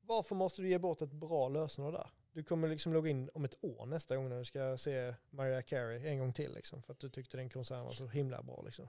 [0.00, 2.10] varför måste du ge bort ett bra lösenord där?
[2.32, 5.62] Du kommer liksom logga in om ett år nästa gång när du ska se Mariah
[5.62, 8.62] Carey en gång till liksom, för att du tyckte den konserten var så himla bra.
[8.62, 8.88] Liksom.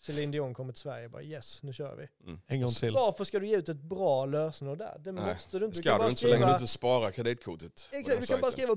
[0.00, 2.08] Celine Dion kommer till Sverige och bara yes, nu kör vi.
[2.24, 2.40] Mm.
[2.46, 2.94] en gång till.
[2.94, 4.98] Varför ska du ge ut ett bra lösenord där?
[4.98, 5.78] Det Nej, måste du inte.
[5.78, 7.88] Det ska du inte så länge du inte sparar kreditkortet.
[7.92, 8.74] Exakt, du kan bara skriva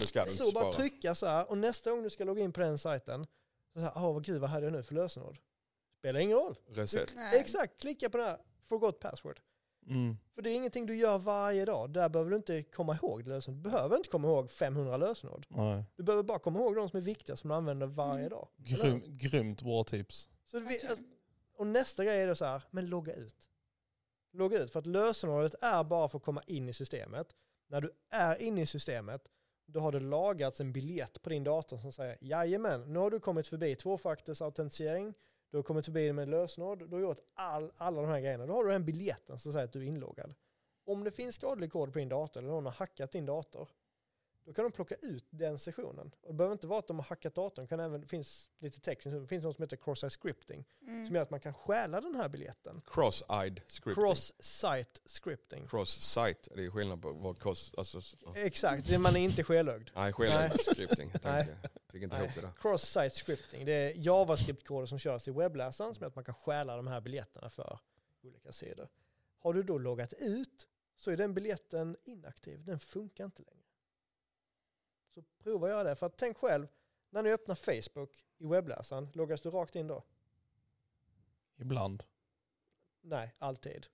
[0.00, 2.42] Det ska du inte så bara trycka så här och nästa gång du ska logga
[2.42, 3.26] in på den sajten
[3.74, 5.38] så här, åh vad gud vad hade jag nu för lösenord?
[5.98, 6.56] Spelar ingen roll.
[6.68, 7.12] Reset.
[7.16, 7.40] Nej.
[7.40, 9.40] Exakt, klicka på den här forgot password.
[9.88, 10.16] Mm.
[10.34, 11.90] För det är ingenting du gör varje dag.
[11.90, 13.62] Där behöver du inte komma ihåg lösenord.
[13.62, 15.46] Du behöver inte komma ihåg 500 lösenord.
[15.48, 15.84] Nej.
[15.96, 18.30] Du behöver bara komma ihåg de som är viktiga som du använder varje Mm.
[18.30, 18.48] dag.
[18.56, 20.28] Grym, grymt bra tips.
[20.46, 21.04] Så vi, alltså,
[21.56, 23.48] och nästa grej är då så här, men logga ut.
[24.32, 27.36] Logga ut, för att lösenordet är bara för att komma in i systemet.
[27.66, 29.30] När du är inne i systemet,
[29.66, 33.20] då har det lagats en biljett på din dator som säger jajamän, nu har du
[33.20, 35.14] kommit förbi tvåfaktorsautentisering,
[35.50, 38.46] du har kommit förbi med lösenord, du har gjort all, alla de här grejerna.
[38.46, 40.34] Då har du den biljetten som säger att du är inloggad.
[40.86, 43.68] Om det finns skadlig kod på din dator eller någon har hackat din dator,
[44.44, 46.10] då kan de plocka ut den sessionen.
[46.22, 48.50] Och det behöver inte vara att de har hackat datorn, det kan även, det finns
[48.58, 51.06] lite text, det finns något som heter cross-site scripting, Mm.
[51.06, 52.80] som gör att man kan stjäla den här biljetten.
[52.86, 53.94] Cross-eyed scripting.
[54.04, 55.66] Cross-site scripting.
[55.68, 57.74] Cross-site, det är skillnad på vad cross...
[57.76, 58.36] Alltså, ja.
[58.36, 59.90] Exakt, det- man är inte skelögd.
[59.94, 61.10] Nej, skelögd scripting.
[61.10, 62.24] Tänkte, jag fick inte Nej.
[62.24, 62.52] ihop det där.
[62.58, 66.76] Cross-site scripting, det är JavaScript-koder som körs i webbläsaren som gör att man kan stjäla
[66.76, 67.78] de här biljetterna för
[68.22, 68.88] olika sidor.
[69.38, 73.63] Har du då loggat ut så är den biljetten inaktiv, den funkar inte längre.
[75.14, 76.66] Så prova att göra det, för att tänk själv,
[77.10, 80.04] när ni öppnar Facebook i webbläsaren, loggas du rakt in då?
[81.56, 82.04] Ibland.
[83.00, 83.86] Nej, alltid.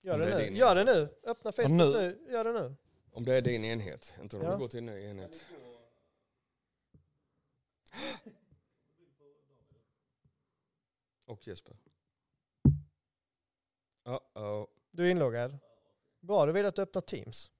[0.00, 0.56] Gör det, det nu.
[0.56, 1.08] Gör det nu.
[1.22, 1.92] Öppna Facebook nu?
[1.92, 2.32] nu.
[2.32, 2.74] Gör det nu.
[3.12, 4.52] Om det är din enhet, inte om Ja.
[4.52, 5.44] du går till en ny enhet.
[11.24, 11.76] Och Jesper.
[14.04, 14.68] Uh-oh.
[14.90, 15.58] Du är inloggad.
[16.20, 17.50] Bra, då vill jag att du öppnar Teams.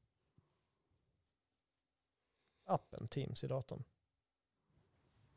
[2.65, 3.85] Appen Teams i datorn.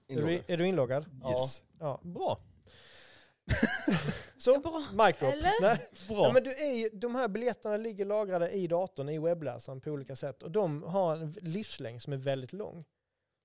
[0.08, 0.44] Är du, Inloggad.
[0.50, 1.06] är du inloggad?
[1.30, 1.64] Yes.
[1.80, 2.40] Ja, bra.
[4.38, 4.84] Så, Bra.
[4.92, 5.34] mic drop.
[5.34, 5.62] Eller?
[5.62, 5.90] Nej.
[6.08, 6.28] Bra.
[6.28, 9.90] Ja, men du är ju, de här biljetterna ligger lagrade i datorn, i webbläsaren på
[9.90, 10.44] olika sätt.
[10.44, 12.86] Och de har en livslängd som är väldigt lång.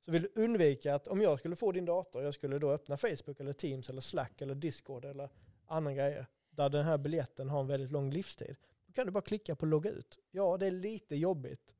[0.05, 2.97] Så vill du undvika att om jag skulle få din dator, jag skulle då öppna
[2.97, 5.29] Facebook eller Teams eller Slack eller Discord eller
[5.67, 8.57] andra grejer, där den här biljetten har en väldigt lång livstid.
[8.87, 10.19] Då kan du bara klicka på logga ut.
[10.31, 11.75] Ja, det är lite jobbigt.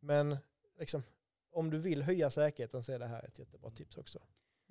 [0.00, 0.36] Men
[0.78, 1.02] liksom,
[1.52, 4.18] om du vill höja säkerheten så är det här ett jättebra tips också.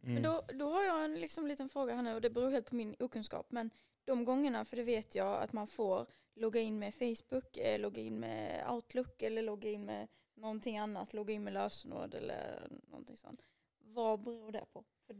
[0.03, 0.13] Mm.
[0.13, 2.69] Men då, då har jag en liksom liten fråga här nu och det beror helt
[2.69, 3.45] på min okunskap.
[3.49, 3.69] Men
[4.05, 8.01] de gångerna, för det vet jag att man får logga in med Facebook, eh, logga
[8.01, 13.17] in med Outlook eller logga in med någonting annat, logga in med lösenord eller någonting
[13.17, 13.41] sånt.
[13.79, 14.83] Vad beror det på?
[15.05, 15.15] För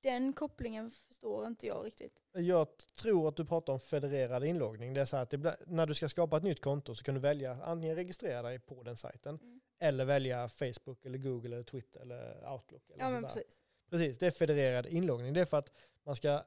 [0.00, 2.22] den kopplingen förstår inte jag riktigt.
[2.32, 4.94] Jag tror att du pratar om federerad inloggning.
[4.94, 7.20] Det är så att det, när du ska skapa ett nytt konto så kan du
[7.20, 9.57] välja antingen registrera dig på den sajten Mm.
[9.78, 12.90] Eller välja Facebook eller Google eller Twitter eller Outlook.
[12.90, 13.58] Eller Ja men precis.
[13.90, 15.32] Precis, det är federerad inloggning.
[15.32, 15.72] Det är för att
[16.02, 16.42] man ska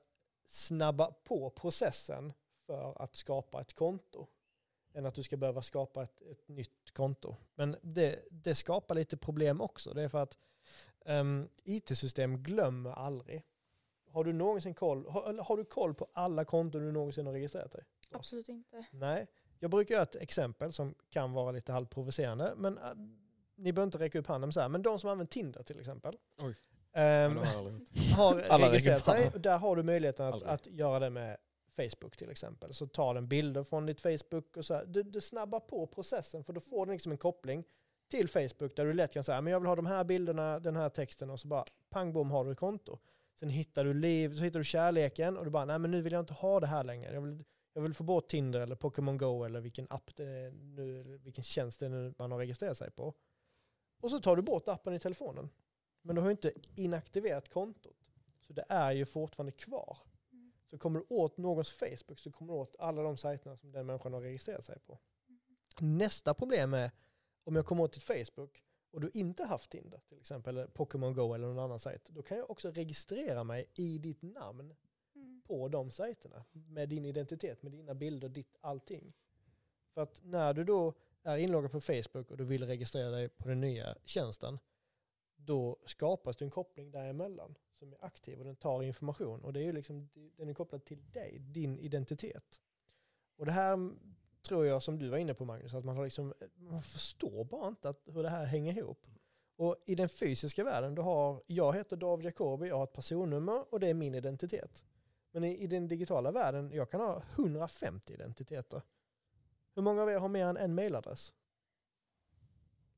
[0.48, 2.34] snabba på processen
[2.66, 4.28] för att skapa ett konto.
[4.94, 7.36] Än att du ska behöva skapa ett, ett nytt konto.
[7.56, 9.94] Men det, det skapar lite problem också.
[9.94, 10.38] Det är för att
[11.06, 13.44] um, IT-system glömmer aldrig.
[14.10, 17.72] Har du någonsin koll, har, har du koll på alla konton du någonsin har registrerat
[17.72, 17.84] dig?
[18.12, 18.86] Absolut inte.
[18.92, 19.28] Nej,
[19.62, 22.54] jag brukar göra ett exempel som kan vara lite halvprovocerande.
[22.58, 22.84] Men äh,
[23.56, 24.70] ni behöver inte räcka upp handen så här.
[24.70, 26.18] Men de som använder Tinder till exempel.
[26.38, 26.56] Oj.
[28.36, 29.32] det har registrerat sig.
[29.36, 31.38] där har du möjligheten att, att göra det med
[31.76, 32.74] Facebook till exempel.
[32.74, 34.86] Så tar den bilder från ditt Facebook och så här.
[34.86, 37.64] Du, du snabbar på processen för då får den liksom en koppling
[38.08, 40.76] till Facebook där du lätt kan säga men jag vill ha de här bilderna, den
[40.76, 43.00] här texten och så bara pang bom har du ett konto.
[43.40, 46.14] Sen hittar du liv, så hittar du kärleken och du bara nej men nu vill
[46.14, 47.14] jag inte ha det här längre.
[47.14, 47.44] Jag vill,
[47.74, 51.44] jag vill få bort Tinder eller Pokémon Go eller vilken app det är nu, vilken
[51.44, 53.14] tjänst det nu man har registrerat sig på.
[54.02, 55.50] Och så tar du bort appen i telefonen.
[56.02, 57.98] Men du har ju inte inaktiverat kontot.
[58.40, 59.98] Så det är ju fortfarande kvar.
[60.32, 60.52] Mm.
[60.70, 63.86] Så kommer du åt någons Facebook så kommer du åt alla de sajterna som den
[63.86, 65.00] människan har registrerat sig på.
[65.80, 66.92] Nästa problem är
[67.44, 71.14] om jag kommer åt ditt Facebook och du inte haft Tinder till exempel, eller Pokémon
[71.14, 74.76] Go eller någon annan sajt, då kan jag också registrera mig i ditt namn Mm
[75.52, 79.14] på de sajterna med din identitet, med dina bilder, ditt allting.
[79.94, 80.94] För att när du då
[81.24, 84.60] är inloggad på Facebook och du vill registrera dig på den nya tjänsten,
[85.36, 89.60] då skapas det en koppling däremellan som är aktiv och den tar information och det
[89.60, 92.60] är ju liksom, den är kopplad till dig, din identitet.
[93.38, 93.92] Och det här
[94.48, 97.68] tror jag som du var inne på Magnus, att man, har liksom, man förstår bara
[97.68, 99.08] inte att, hur det här hänger ihop.
[99.56, 103.74] Och i den fysiska världen, då har, jag heter David Jacobi, jag har ett personnummer
[103.74, 104.86] och det är min identitet.
[105.32, 108.82] Men i, i den digitala världen, jag kan ha 150 identiteter.
[109.76, 111.34] Hur många av er har mer än en mailadress?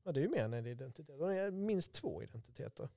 [0.02, 1.20] Ja, det är ju mer än en identitet.
[1.20, 2.88] Är det minst två identiteter.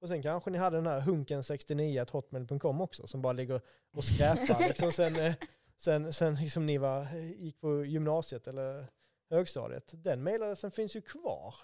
[0.00, 3.60] Och sen kanske ni hade den här hunken69 hotmail.com också som bara ligger
[3.90, 4.58] och skräpar.
[4.68, 5.34] liksom sen eh,
[5.82, 8.86] sen, sen liksom ni var, gick på gymnasiet eller
[9.30, 9.92] högstadiet.
[9.92, 11.54] Den mailadressen finns ju kvar.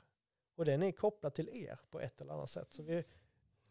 [0.57, 2.73] Och den är kopplad till er på ett eller annat sätt.
[2.73, 3.05] Så vi,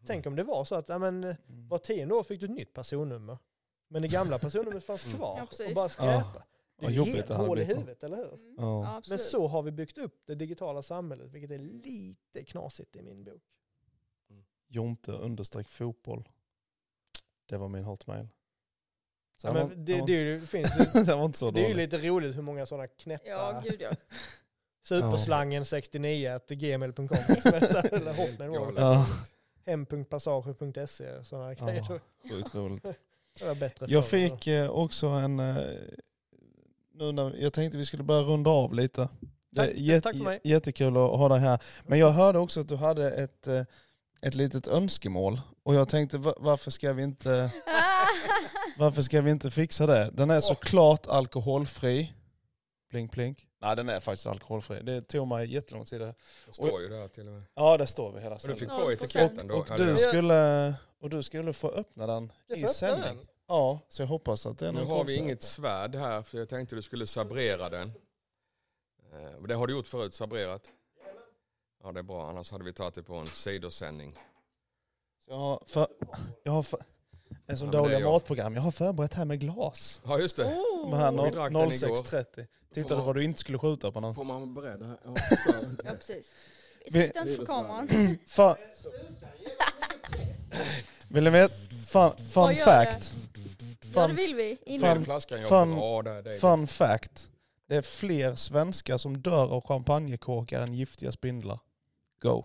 [0.06, 1.68] Tänk om det var så att ja, men, Mm.
[1.68, 3.38] var tionde år fick du ett nytt personnummer.
[3.88, 5.16] Men det gamla personnumret fanns Mm.
[5.18, 6.32] kvar Ja, och bara skräpa.
[6.34, 6.42] Ja.
[6.80, 8.34] Det är helt det hål i huvudet, eller hur?
[8.34, 8.54] Mm.
[8.58, 8.82] Ja.
[8.84, 13.02] Ja, Men så har vi byggt upp det digitala samhället, vilket är lite knasigt i
[13.02, 13.42] min bok.
[14.68, 16.28] Jonte understreck fotboll.
[17.48, 18.28] Det var min hotmail.
[19.42, 21.68] Ja, men det, det, är ju- det, finns ju, den var inte så det är
[21.68, 23.90] ju lite roligt hur många sådana knäppa Ja, gud ja.
[24.82, 27.04] superslangen 69 gmail.com
[27.92, 28.80] eller hotmail var det.
[28.80, 29.06] Ja.
[31.24, 31.84] Sådana grejer.
[31.88, 31.98] Ja,
[32.30, 32.82] sjukt roligt.
[33.38, 35.40] Det var bättre Jag fick eh, också en...
[35.40, 35.56] eh,
[36.94, 39.08] Nu när, jag tänkte vi skulle börja runda av lite.
[39.50, 40.40] Det är Tack- jät- tack för mig.
[40.44, 41.62] Jättekul att ha dig här.
[41.86, 43.62] Men jag hörde också att du hade ett, eh,
[44.22, 45.40] ett litet önskemål.
[45.62, 47.50] Och jag tänkte va- varför ska vi inte,
[48.78, 50.10] varför ska vi inte fixa det?
[50.14, 52.12] Den är såklart alkoholfri.
[52.90, 53.47] Plink plink.
[53.60, 54.82] Nej den är faktiskt alkoholfri.
[54.82, 56.00] Det tog mig jättelång tid.
[56.00, 56.14] Det
[56.52, 57.44] står ju där till och med.
[57.54, 58.70] Ja det står vi hela Och du fick stället.
[58.84, 58.92] på 0%.
[58.92, 59.56] etiketten då?
[59.58, 59.86] Och eller?
[59.86, 63.16] du, skulle, och du skulle få öppna den Jag i sändning.
[63.16, 63.26] den.
[63.46, 66.48] Ja, så jag hoppas att det är Nu har vi inget svärd här för jag
[66.48, 67.92] tänkte du skulle sabrera den.
[69.12, 70.72] Eh, men Det har du gjort förut, sabrerat?
[71.82, 74.14] Ja det är bra, annars hade vi tagit det på en sidosändning.
[75.24, 75.88] Så jag har, för,
[76.42, 76.80] jag har, för,
[77.46, 78.12] Det är som Ja, men dåliga jag.
[78.12, 78.54] matprogram.
[78.54, 80.00] Jag har förberett här med glas.
[80.04, 80.44] Ja just det.
[80.44, 80.90] Oh.
[80.90, 81.96] Med här Vi drack den igår.
[81.96, 82.46] 06.30.
[82.74, 84.14] Tittade man- vad du inte skulle skjuta på någon.
[84.14, 84.96] Får man vara beredd här?
[85.04, 85.14] Ja,
[85.84, 86.26] Ja, precis.
[86.90, 87.88] Vi- Sikta inte för kameran.
[88.26, 88.56] Fan.
[91.10, 91.54] Vill ni veta?
[91.86, 93.12] Fun, fun fact.
[93.34, 93.38] Ja,
[93.80, 94.58] det Fun, vill vi.
[94.66, 95.02] Innan.
[95.04, 97.30] det, det, fun fact.
[97.68, 101.60] Det är fler svenskar som dör av champagnekorkar än giftiga spindlar.
[102.22, 102.44] Go.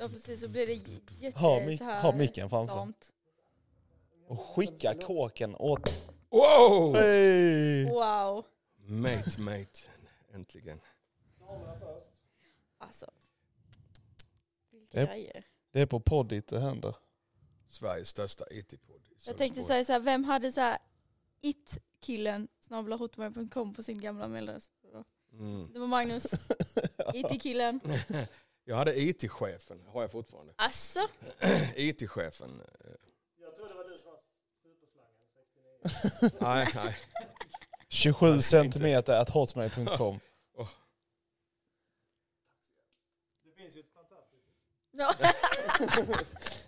[0.00, 0.40] Ja, precis.
[0.40, 0.72] Så blir det
[1.20, 2.74] jätte Ha, mic- så här ha micken framför.
[2.76, 3.12] lamt.
[4.28, 6.12] Och skicka kåken åt...
[6.30, 6.94] Wow!
[6.94, 7.84] Hey.
[7.84, 8.44] Wow.
[8.76, 9.80] Mate, mate.
[10.34, 10.80] Äntligen.
[12.78, 13.10] Alltså.
[14.70, 15.10] Vilka Japp.
[15.10, 15.44] grejer.
[15.72, 16.96] Det är på poddit det händer.
[17.68, 19.00] Sveriges största IT-podd.
[19.10, 19.66] i Jag tänkte Sölvesborg.
[19.66, 20.78] säga så här, vem hade så här
[21.40, 24.70] it-killen snabelahotmail.com på sin gamla mailadress?
[25.32, 25.72] Mm.
[25.72, 26.26] Det var Magnus,
[27.14, 27.80] it-killen.
[28.64, 30.52] Jag hade IT-chefen, har jag fortfarande.
[30.56, 31.00] Alltså,
[31.76, 32.60] IT-chefen.
[32.60, 32.66] eh,
[33.40, 34.20] Jag tror det var du som var
[34.62, 35.26] superslangen
[36.20, 36.38] 69.
[36.40, 36.96] Nej, nej.
[37.88, 40.20] 27 centimeter at hotmail.com.
[43.44, 44.46] Det finns ju ett fantastiskt...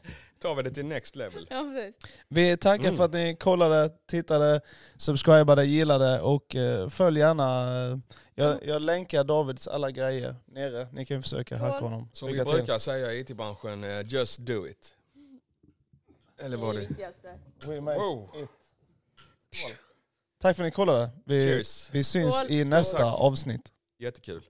[0.43, 1.47] Tar vi det till next level.
[1.51, 2.13] ja precis.
[2.29, 2.97] Vi tackar Mm.
[2.97, 4.61] för att ni kollade, tittade,
[4.97, 7.61] subscribade, gillade och eh, följ gärna.
[7.93, 7.99] eh,
[8.35, 10.89] jag, jag länkar Davids alla grejer nere.
[10.93, 11.67] Ni kan ju försöka Cool.
[11.69, 12.09] hacka honom.
[12.13, 12.55] Som vi Lycka till.
[12.55, 14.95] brukar säga i IT-branschen, eh, just do it.
[16.39, 16.89] Eller vad det...
[17.67, 18.29] We make Wow.
[18.43, 18.49] it.
[20.41, 21.11] Tack för att ni kollade.
[21.25, 21.91] Vi, Cheers.
[21.93, 22.51] vi syns Skål.
[22.51, 22.71] i Skål.
[22.71, 23.21] nästa Tack.
[23.21, 23.73] avsnitt.
[23.99, 24.43] Jättekul.